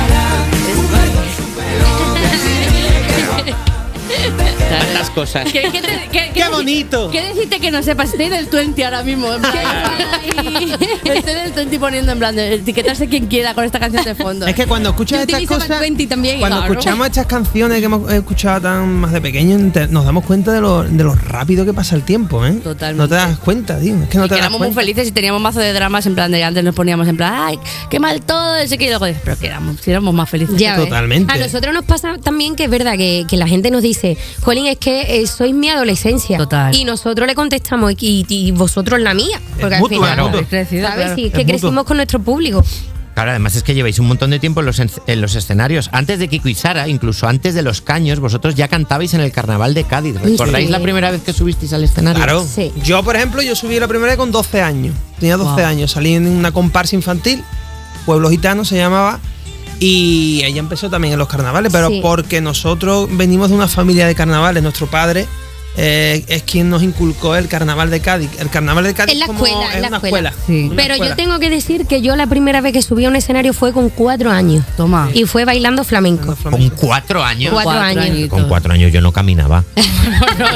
Tantas 4.79 5.09
cosas. 5.11 5.51
¿Qué, 5.51 5.63
qué 5.71 5.81
te- 5.81 6.09
qué- 6.11 6.31
¡Qué 6.33 6.47
bonito! 6.49 7.09
¿Qué 7.11 7.21
decirte 7.21 7.59
que 7.59 7.71
no 7.71 7.81
sepas? 7.83 8.09
Estoy 8.11 8.29
del 8.29 8.45
20 8.47 8.85
ahora 8.85 9.03
mismo. 9.03 9.31
en 9.33 9.41
plan- 9.41 9.55
Estoy 11.03 11.33
del 11.33 11.51
20 11.53 11.79
poniendo 11.79 12.11
en 12.11 12.19
plan 12.19 12.35
de 12.35 12.55
etiquetarse 12.55 13.07
quien 13.07 13.27
quiera 13.27 13.53
con 13.53 13.63
esta 13.63 13.79
canción 13.79 14.03
de 14.03 14.15
fondo. 14.15 14.45
Es 14.47 14.55
que 14.55 14.65
cuando 14.65 14.89
escuchas 14.89 15.21
estas 15.21 15.43
cosas, 15.45 15.79
20 15.79 16.07
también, 16.07 16.39
cuando 16.39 16.57
claro. 16.57 16.73
escuchamos 16.73 17.07
estas 17.07 17.25
canciones 17.25 17.79
que 17.79 17.85
hemos 17.85 18.11
escuchado 18.11 18.61
tan 18.61 18.93
más 18.99 19.11
de 19.11 19.21
pequeños, 19.21 19.71
te- 19.73 19.87
nos 19.87 20.05
damos 20.05 20.25
cuenta 20.25 20.51
de 20.51 20.61
lo, 20.61 20.83
de 20.83 21.03
lo 21.03 21.15
rápido 21.15 21.65
que 21.65 21.73
pasa 21.73 21.95
el 21.95 22.03
tiempo, 22.03 22.45
¿eh? 22.45 22.53
Totalmente. 22.63 23.01
No 23.01 23.07
te 23.07 23.15
das 23.15 23.37
cuenta, 23.39 23.79
tío. 23.79 23.95
Es 24.03 24.09
que 24.09 24.17
no 24.17 24.25
Y 24.25 24.29
te 24.29 24.35
que 24.35 24.41
das 24.41 24.45
éramos 24.45 24.59
muy 24.59 24.67
cuenta. 24.67 24.81
felices 24.81 25.07
y 25.07 25.11
teníamos 25.11 25.41
mazo 25.41 25.59
de 25.59 25.73
dramas 25.73 26.05
en 26.05 26.15
plan 26.15 26.31
de 26.31 26.43
antes 26.43 26.63
nos 26.63 26.75
poníamos 26.75 27.07
en 27.07 27.17
plan, 27.17 27.33
ay, 27.35 27.59
qué 27.89 27.99
mal 27.99 28.21
todo, 28.21 28.55
ese 28.57 28.77
que 28.77 28.85
y 28.85 28.89
luego, 28.89 29.05
pero 29.23 29.37
que 29.37 29.47
éramos, 29.47 29.77
si 29.81 29.89
éramos 29.91 30.13
más 30.13 30.29
felices. 30.29 30.55
Ya. 30.57 30.75
Totalmente. 30.75 31.31
A 31.31 31.37
nosotros 31.37 31.73
nos 31.73 31.85
pasa 31.85 32.17
también 32.21 32.55
que 32.55 32.65
es 32.65 32.69
verdad 32.69 32.97
que, 32.97 33.25
que 33.27 33.37
la 33.37 33.47
gente 33.47 33.71
nos 33.71 33.81
dice, 33.81 34.17
Jolín, 34.41 34.64
es 34.67 34.77
que 34.77 35.21
eh, 35.21 35.27
sois 35.27 35.53
mi 35.53 35.69
adolescencia. 35.69 36.37
Total. 36.37 36.75
Y 36.75 36.83
nosotros 36.85 37.27
le 37.27 37.35
contestamos, 37.35 37.93
y, 37.99 38.25
y 38.27 38.51
vosotros 38.51 38.99
la 38.99 39.13
mía. 39.13 39.39
Porque 39.59 39.75
al 39.75 39.81
mutuo, 39.81 39.97
final, 39.97 40.11
es 40.11 40.17
mutuo. 40.17 40.29
Habéis 40.37 40.47
crecido, 40.49 40.87
¿sabes? 40.87 41.05
claro. 41.05 41.15
Sí, 41.15 41.25
es 41.25 41.31
que 41.33 41.41
Es 41.41 41.45
mutuo. 41.47 41.59
crecimos 41.59 41.83
con 41.85 41.97
nuestro 41.97 42.19
público. 42.19 42.63
Claro, 43.13 43.29
además 43.29 43.55
es 43.55 43.63
que 43.63 43.73
lleváis 43.73 43.97
un 43.99 44.07
montón 44.07 44.29
de 44.31 44.39
tiempo 44.39 44.59
en 44.59 44.65
los, 44.65 44.77
en- 44.79 44.91
en 45.07 45.21
los 45.21 45.35
escenarios. 45.35 45.89
Antes 45.93 46.19
de 46.19 46.27
Kiko 46.27 46.49
y 46.49 46.53
Sara, 46.53 46.89
incluso 46.89 47.27
antes 47.29 47.53
de 47.53 47.61
los 47.61 47.79
caños, 47.79 48.19
vosotros 48.19 48.55
ya 48.55 48.67
cantabais 48.67 49.13
en 49.13 49.21
el 49.21 49.31
carnaval 49.31 49.73
de 49.73 49.85
Cádiz. 49.85 50.15
¿Recordáis 50.21 50.65
Sí. 50.67 50.71
la 50.73 50.79
primera 50.81 51.11
vez 51.11 51.21
que 51.21 51.31
subisteis 51.31 51.71
al 51.71 51.85
escenario? 51.85 52.21
Claro. 52.21 52.45
Sí. 52.45 52.73
Yo, 52.83 53.01
por 53.03 53.15
ejemplo, 53.15 53.41
yo 53.41 53.55
subí 53.55 53.79
la 53.79 53.87
primera 53.87 54.11
vez 54.11 54.17
con 54.17 54.31
12 54.33 54.61
años. 54.61 54.93
Tenía 55.17 55.37
12 55.37 55.61
Wow. 55.61 55.65
años. 55.65 55.91
Salí 55.91 56.13
en 56.15 56.27
una 56.27 56.51
comparsa 56.51 56.95
infantil, 56.97 57.41
Pueblo 58.05 58.29
Gitano 58.29 58.65
se 58.65 58.75
llamaba. 58.75 59.19
Y 59.79 60.41
ella 60.45 60.59
empezó 60.59 60.89
también 60.89 61.13
en 61.13 61.19
los 61.19 61.27
carnavales, 61.27 61.71
pero 61.71 61.89
Sí. 61.89 61.99
porque 62.01 62.41
nosotros 62.41 63.07
venimos 63.11 63.49
de 63.49 63.55
una 63.55 63.67
familia 63.67 64.07
de 64.07 64.15
carnavales. 64.15 64.63
Nuestro 64.63 64.87
padre 64.87 65.25
eh, 65.77 66.23
es 66.29 66.43
quien 66.43 66.69
nos 66.69 66.83
inculcó 66.83 67.35
el 67.35 67.49
carnaval 67.49 67.89
de 67.89 67.99
Cádiz. 67.99 68.29
El 68.39 68.49
carnaval 68.49 68.85
de 68.85 68.93
Cádiz 68.93 69.11
En 69.11 69.19
la 69.19 69.27
como- 69.27 69.45
escuela, 69.45 69.71
en 69.71 69.75
es 69.75 69.81
la 69.81 69.87
una 69.89 69.97
escuela. 69.97 70.29
escuela. 70.29 70.45
Sí. 70.47 70.67
Una 70.67 70.75
Pero 70.81 70.93
escuela. 70.93 71.11
yo 71.11 71.15
tengo 71.17 71.39
que 71.39 71.49
decir 71.49 71.85
que 71.85 72.01
yo 72.01 72.15
la 72.15 72.27
primera 72.27 72.61
vez 72.61 72.71
que 72.71 72.81
subí 72.81 73.03
a 73.03 73.09
un 73.09 73.17
escenario 73.17 73.51
fue 73.51 73.73
con 73.73 73.89
cuatro 73.89 74.31
años. 74.31 74.63
Toma. 74.77 75.09
Y 75.13 75.25
fue 75.25 75.43
bailando 75.43 75.83
flamenco. 75.83 76.33
Con 76.49 76.69
cuatro 76.69 77.21
años. 77.25 77.51
Cuatro 77.51 77.71
años. 77.73 78.05
añitos. 78.05 78.39
Con 78.39 78.47
cuatro 78.47 78.71
años 78.73 78.89
yo 78.93 79.01
no 79.01 79.11
caminaba. 79.11 79.65
no 79.75 79.81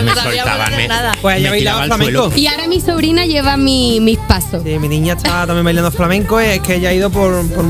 me 0.03 0.15
sabíamos 0.15 0.23
soltaban, 0.23 0.61
hacer 0.61 0.77
me- 0.77 0.87
nada. 0.87 1.17
Pues 1.21 1.35
ella 1.39 1.49
Me 1.49 1.57
bailaba 1.57 1.83
flamenco. 1.87 2.11
suelo. 2.29 2.37
Y 2.37 2.47
ahora 2.47 2.67
mi 2.69 2.79
sobrina 2.79 3.25
lleva 3.25 3.57
mi- 3.57 3.99
mis 3.99 4.19
pasos. 4.19 4.63
Sí, 4.63 4.79
mi 4.79 4.87
niña 4.87 5.15
está 5.15 5.45
también 5.45 5.65
bailando 5.65 5.91
flamenco. 5.91 6.39
Es 6.39 6.61
que 6.61 6.75
ella 6.75 6.89
ha 6.89 6.93
ido 6.93 7.09
por, 7.09 7.45
por, 7.49 7.65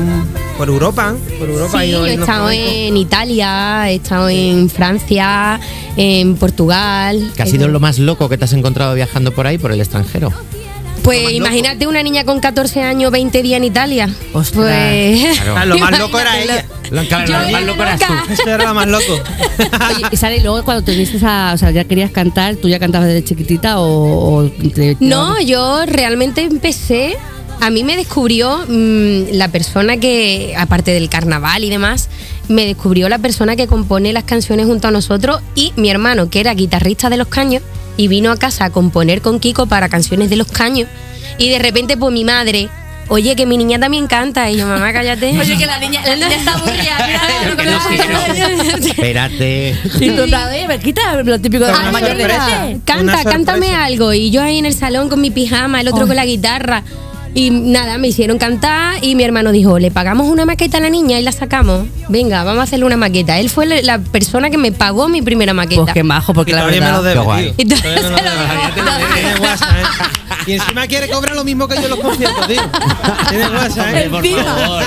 por 0.60 0.68
Europa. 0.68 1.14
Por 1.38 1.48
Europa 1.48 1.80
Sí, 1.80 1.90
yo 1.90 2.04
he 2.04 2.12
estado 2.12 2.50
en 2.50 2.94
Italia, 2.94 3.90
he 3.90 3.94
estado 3.94 4.28
en 4.28 4.68
Francia, 4.68 5.58
en 5.96 6.36
Portugal. 6.36 7.32
¿Qué 7.34 7.42
ha 7.42 7.46
sido 7.46 7.66
lo 7.68 7.80
más 7.80 7.98
loco 7.98 8.28
que 8.28 8.36
te 8.36 8.44
has 8.44 8.52
encontrado 8.52 8.94
viajando 8.94 9.32
por 9.32 9.46
ahí, 9.46 9.56
por 9.56 9.72
el 9.72 9.80
extranjero? 9.80 10.30
Pues 11.02 11.32
imagínate 11.32 11.86
una 11.86 12.02
niña 12.02 12.24
con 12.24 12.40
14 12.40 12.82
años, 12.82 13.10
20 13.10 13.42
días 13.42 13.56
en 13.56 13.64
Italia. 13.64 14.10
Ostras. 14.34 14.52
Pues. 14.52 15.38
Claro. 15.40 15.64
Lo 15.64 15.78
más 15.78 15.98
loco 15.98 16.20
era 16.20 16.38
ella. 16.38 16.66
Lo, 16.90 17.04
claro, 17.06 17.26
Yo 17.26 17.32
lo 17.32 17.38
más 17.38 17.48
era 17.48 17.60
loco 17.62 17.82
eras 17.82 18.00
loca. 18.02 18.24
tú. 18.26 18.32
Eso 18.34 18.42
era 18.50 18.64
lo 18.68 18.74
más 18.74 18.86
loco. 18.86 19.12
Oye, 19.14 20.34
y 20.34 20.40
y 20.40 20.40
luego 20.42 20.62
cuando 20.62 20.84
te 20.84 20.90
viniste 20.92 21.24
a. 21.24 21.52
O 21.54 21.56
sea, 21.56 21.70
ya 21.70 21.84
querías 21.84 22.10
cantar, 22.10 22.56
¿tú 22.56 22.68
ya 22.68 22.78
cantabas 22.78 23.08
desde 23.08 23.24
chiquitita 23.24 23.80
o.? 23.80 24.42
o 24.44 24.50
te- 24.50 24.98
No, 25.00 25.40
yo 25.40 25.86
realmente 25.86 26.42
empecé. 26.42 27.16
A 27.60 27.70
mí 27.70 27.84
me 27.84 27.96
descubrió 27.96 28.64
mm, 28.66 29.32
la 29.32 29.48
persona 29.48 29.98
que, 29.98 30.54
aparte 30.56 30.92
del 30.92 31.08
carnaval 31.10 31.62
y 31.62 31.70
demás, 31.70 32.08
me 32.48 32.64
descubrió 32.64 33.08
la 33.08 33.18
persona 33.18 33.54
que 33.54 33.66
compone 33.66 34.12
las 34.12 34.24
canciones 34.24 34.66
junto 34.66 34.88
a 34.88 34.90
nosotros 34.90 35.42
y 35.54 35.72
mi 35.76 35.90
hermano, 35.90 36.30
que 36.30 36.40
era 36.40 36.54
guitarrista 36.54 37.10
de 37.10 37.18
los 37.18 37.28
caños, 37.28 37.62
y 37.96 38.08
vino 38.08 38.32
a 38.32 38.38
casa 38.38 38.66
a 38.66 38.70
componer 38.70 39.20
con 39.20 39.40
Kiko 39.40 39.66
para 39.66 39.90
canciones 39.90 40.30
de 40.30 40.36
los 40.36 40.50
caños. 40.50 40.88
Y 41.36 41.50
de 41.50 41.58
repente, 41.58 41.98
pues 41.98 42.12
mi 42.14 42.24
madre, 42.24 42.70
oye, 43.08 43.36
que 43.36 43.44
mi 43.44 43.58
niña 43.58 43.78
también 43.78 44.06
canta. 44.06 44.50
Y 44.50 44.56
yo, 44.56 44.66
mamá, 44.66 44.90
cállate. 44.92 45.28
Oye, 45.38 45.58
que 45.58 45.66
la 45.66 45.78
niña, 45.78 46.00
la 46.06 46.14
niña 46.14 46.34
está 46.34 46.54
aburrida. 46.54 46.96
Espérate. 48.78 49.76
Y 50.00 50.10
tú, 50.10 50.22
oye, 50.22 50.66
me 50.66 50.78
quita 50.78 51.22
lo 51.22 51.38
típico 51.38 51.66
de 51.66 51.72
Una 51.72 51.84
la 51.84 51.92
mayor 51.92 52.16
de 52.16 52.80
Canta, 52.86 53.22
cántame 53.24 53.74
algo. 53.74 54.14
Y 54.14 54.30
yo 54.30 54.42
ahí 54.42 54.58
en 54.58 54.66
el 54.66 54.74
salón 54.74 55.10
con 55.10 55.20
mi 55.20 55.30
pijama, 55.30 55.80
el 55.82 55.88
otro 55.88 56.02
Ay. 56.02 56.06
con 56.06 56.16
la 56.16 56.24
guitarra. 56.24 56.84
Y 57.32 57.50
nada, 57.50 57.96
me 57.98 58.08
hicieron 58.08 58.38
cantar 58.38 59.02
y 59.04 59.14
mi 59.14 59.22
hermano 59.22 59.52
dijo, 59.52 59.78
le 59.78 59.90
pagamos 59.90 60.26
una 60.28 60.44
maqueta 60.44 60.78
a 60.78 60.80
la 60.80 60.90
niña 60.90 61.18
y 61.18 61.22
la 61.22 61.30
sacamos. 61.32 61.86
Venga, 62.08 62.42
vamos 62.42 62.60
a 62.60 62.62
hacerle 62.64 62.84
una 62.86 62.96
maqueta. 62.96 63.38
Él 63.38 63.50
fue 63.50 63.66
la- 63.66 63.98
persona 64.00 64.50
que 64.50 64.58
me 64.58 64.72
pagó 64.72 65.08
mi 65.08 65.22
primera 65.22 65.54
maqueta. 65.54 65.82
Pues 65.82 65.94
qué 65.94 66.02
majo, 66.02 66.34
porque 66.34 66.50
Y 66.50 66.54
la 66.54 66.60
todavía 66.62 66.80
me 66.80 66.90
lo 66.90 67.02
verdad. 67.02 67.10
debe, 67.10 67.20
Qué 67.20 67.24
guay. 67.24 67.52
tío. 67.52 67.54
Y 67.58 67.68
Todavía 67.80 68.02
me 68.02 68.10
lo 68.10 68.16
debe. 68.16 69.10
¿eh? 69.20 70.46
Y 70.46 70.52
encima 70.54 70.86
quiere 70.86 71.08
cobrar 71.08 71.36
lo 71.36 71.44
mismo 71.44 71.68
que 71.68 71.76
yo 71.76 71.82
en 71.82 71.90
los 71.90 72.00
conciertos, 72.00 72.46
tío. 72.48 72.62
Tiene 73.28 73.44
WhatsApp, 73.48 73.94
¿eh? 73.94 74.08
por 74.10 74.26
favor. 74.26 74.84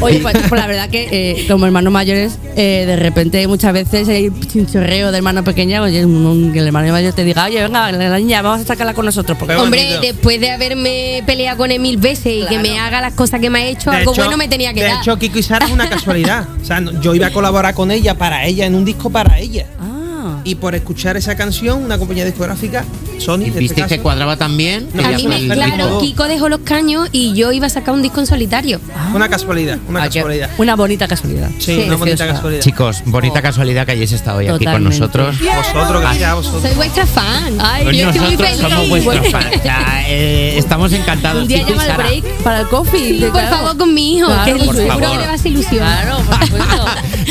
Oye, 0.00 0.18
pues, 0.20 0.36
pues 0.48 0.60
la 0.60 0.66
verdad 0.66 0.88
que 0.88 1.08
eh, 1.12 1.44
como 1.48 1.66
hermanos 1.66 1.92
mayores, 1.92 2.38
eh, 2.56 2.84
de 2.86 2.96
repente 2.96 3.46
muchas 3.46 3.72
veces 3.72 4.08
hay 4.08 4.30
chinchorreo 4.50 5.10
de 5.12 5.18
hermano 5.18 5.44
pequeña, 5.44 5.82
oye, 5.82 6.04
un- 6.04 6.26
un- 6.26 6.52
que 6.52 6.58
el 6.60 6.66
hermano 6.66 6.90
mayor 6.92 7.12
te 7.12 7.24
diga, 7.24 7.44
oye, 7.44 7.62
venga, 7.62 7.92
la 7.92 8.18
niña, 8.18 8.42
vamos 8.42 8.62
a 8.62 8.66
sacarla 8.66 8.94
con 8.94 9.04
nosotros. 9.04 9.36
Porque, 9.38 9.54
Hombre, 9.54 9.98
después 10.00 10.40
de 10.40 10.50
haberme 10.50 11.11
peleado 11.22 11.58
con 11.58 11.70
él 11.70 11.80
mil 11.80 11.96
veces 11.98 12.32
y 12.44 12.46
que 12.46 12.58
me 12.58 12.78
haga 12.80 13.00
las 13.00 13.12
cosas 13.14 13.40
que 13.40 13.50
me 13.50 13.58
ha 13.60 13.66
hecho, 13.66 13.90
De 13.90 13.98
algo 13.98 14.12
hecho- 14.12 14.22
bueno 14.22 14.36
me 14.38 14.48
tenía 14.48 14.72
que 14.72 14.80
de 14.82 14.86
dar. 14.88 14.98
hecho, 15.02 15.18
Kiko 15.18 15.38
y 15.38 15.42
Sara 15.42 15.66
es 15.66 15.72
una 15.72 15.88
casualidad. 15.90 16.46
O 16.60 16.64
sea, 16.64 16.80
yo 17.00 17.14
iba 17.14 17.26
a 17.26 17.32
colaborar 17.32 17.74
con 17.74 17.90
ella 17.90 18.14
para 18.16 18.46
ella, 18.46 18.64
en 18.66 18.74
un 18.74 18.84
disco 18.84 19.10
para 19.10 19.38
ella. 19.38 19.66
ah, 19.80 20.40
Y 20.44 20.54
por 20.54 20.74
escuchar 20.74 21.16
esa 21.16 21.36
canción, 21.36 21.84
una 21.84 21.98
compañía 21.98 22.24
discográfica, 22.24 22.84
Sony, 23.22 23.38
¿Y 23.38 23.42
en 23.44 23.48
este 23.48 23.60
visteis 23.60 23.86
que 23.86 24.00
cuadraba 24.00 24.36
también? 24.36 24.88
No, 24.94 25.04
a 25.04 25.08
mí 25.10 25.26
me, 25.26 25.48
claro. 25.48 25.98
Kiko 26.00 26.24
dejó 26.24 26.48
los 26.48 26.60
caños 26.60 27.08
y 27.12 27.34
yo 27.34 27.52
iba 27.52 27.66
a 27.66 27.70
sacar 27.70 27.94
un 27.94 28.02
disco 28.02 28.20
en 28.20 28.26
solitario. 28.26 28.80
una 29.14 29.28
casualidad, 29.28 29.78
una 29.88 30.02
ah, 30.02 30.08
casualidad. 30.10 30.50
una 30.58 30.76
bonita 30.76 31.06
casualidad. 31.08 31.50
Sí, 31.58 31.74
Sí. 31.76 31.84
una 31.86 31.96
bonita 31.96 32.26
casualidad. 32.26 32.62
Chicos, 32.62 33.02
bonita 33.06 33.38
Oh. 33.38 33.42
casualidad 33.42 33.86
que 33.86 33.92
hayáis 33.92 34.12
estado 34.12 34.38
hoy 34.38 34.48
aquí 34.48 34.64
con 34.64 34.84
nosotros. 34.84 35.36
Vosotros, 35.38 36.00
gracias 36.02 36.30
a 36.30 36.34
vosotros. 36.34 36.62
Soy 36.62 36.74
vuestra 36.74 37.06
fan. 37.06 37.58
Ay, 37.60 37.84
Pues 37.84 37.96
yo 37.96 38.08
estoy 38.10 38.26
muy 38.26 38.36
feliz. 38.36 38.60
somos 38.60 38.88
vuestros 38.88 39.28
fans. 39.30 39.46
O 39.58 39.62
sea, 39.62 40.04
eh, 40.08 40.58
estamos 40.58 40.92
encantados. 40.92 41.42
Un 41.42 41.48
día 41.48 41.58
Kiko 41.64 41.70
y 41.70 41.86
llama 41.86 41.86
el 42.08 42.20
break 42.20 42.24
para 42.42 42.60
el 42.60 42.68
coffee. 42.68 43.08
Sí, 43.14 43.20
por 43.20 43.30
claro. 43.32 43.56
favor, 43.56 43.76
con 43.78 43.94
mi 43.94 44.16
hijo, 44.16 44.26
Claro, 44.26 44.44
que 44.44 44.64
por 44.64 44.74
seguro 44.76 44.88
favor. 44.98 45.10
que 45.10 45.18
le 45.18 45.24
hace 45.32 45.48
ilusión. 45.48 45.76
Claro, 45.78 46.16
por 46.18 46.46
supuesto. 46.46 46.84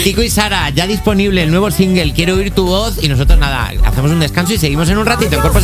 Kiko 0.03 0.21
y 0.23 0.29
Sara, 0.29 0.69
ya 0.69 0.87
disponible 0.87 1.43
el 1.43 1.51
nuevo 1.51 1.69
single 1.69 2.13
Quiero 2.13 2.35
oír 2.35 2.51
tu 2.51 2.65
voz 2.65 3.03
y 3.03 3.07
nosotros 3.07 3.37
nada, 3.39 3.71
hacemos 3.85 4.11
un 4.11 4.19
descanso 4.19 4.53
y 4.53 4.57
seguimos 4.57 4.89
en 4.89 4.97
un 4.97 5.05
ratito 5.05 5.35
en 5.35 5.41
Cuerpos 5.41 5.63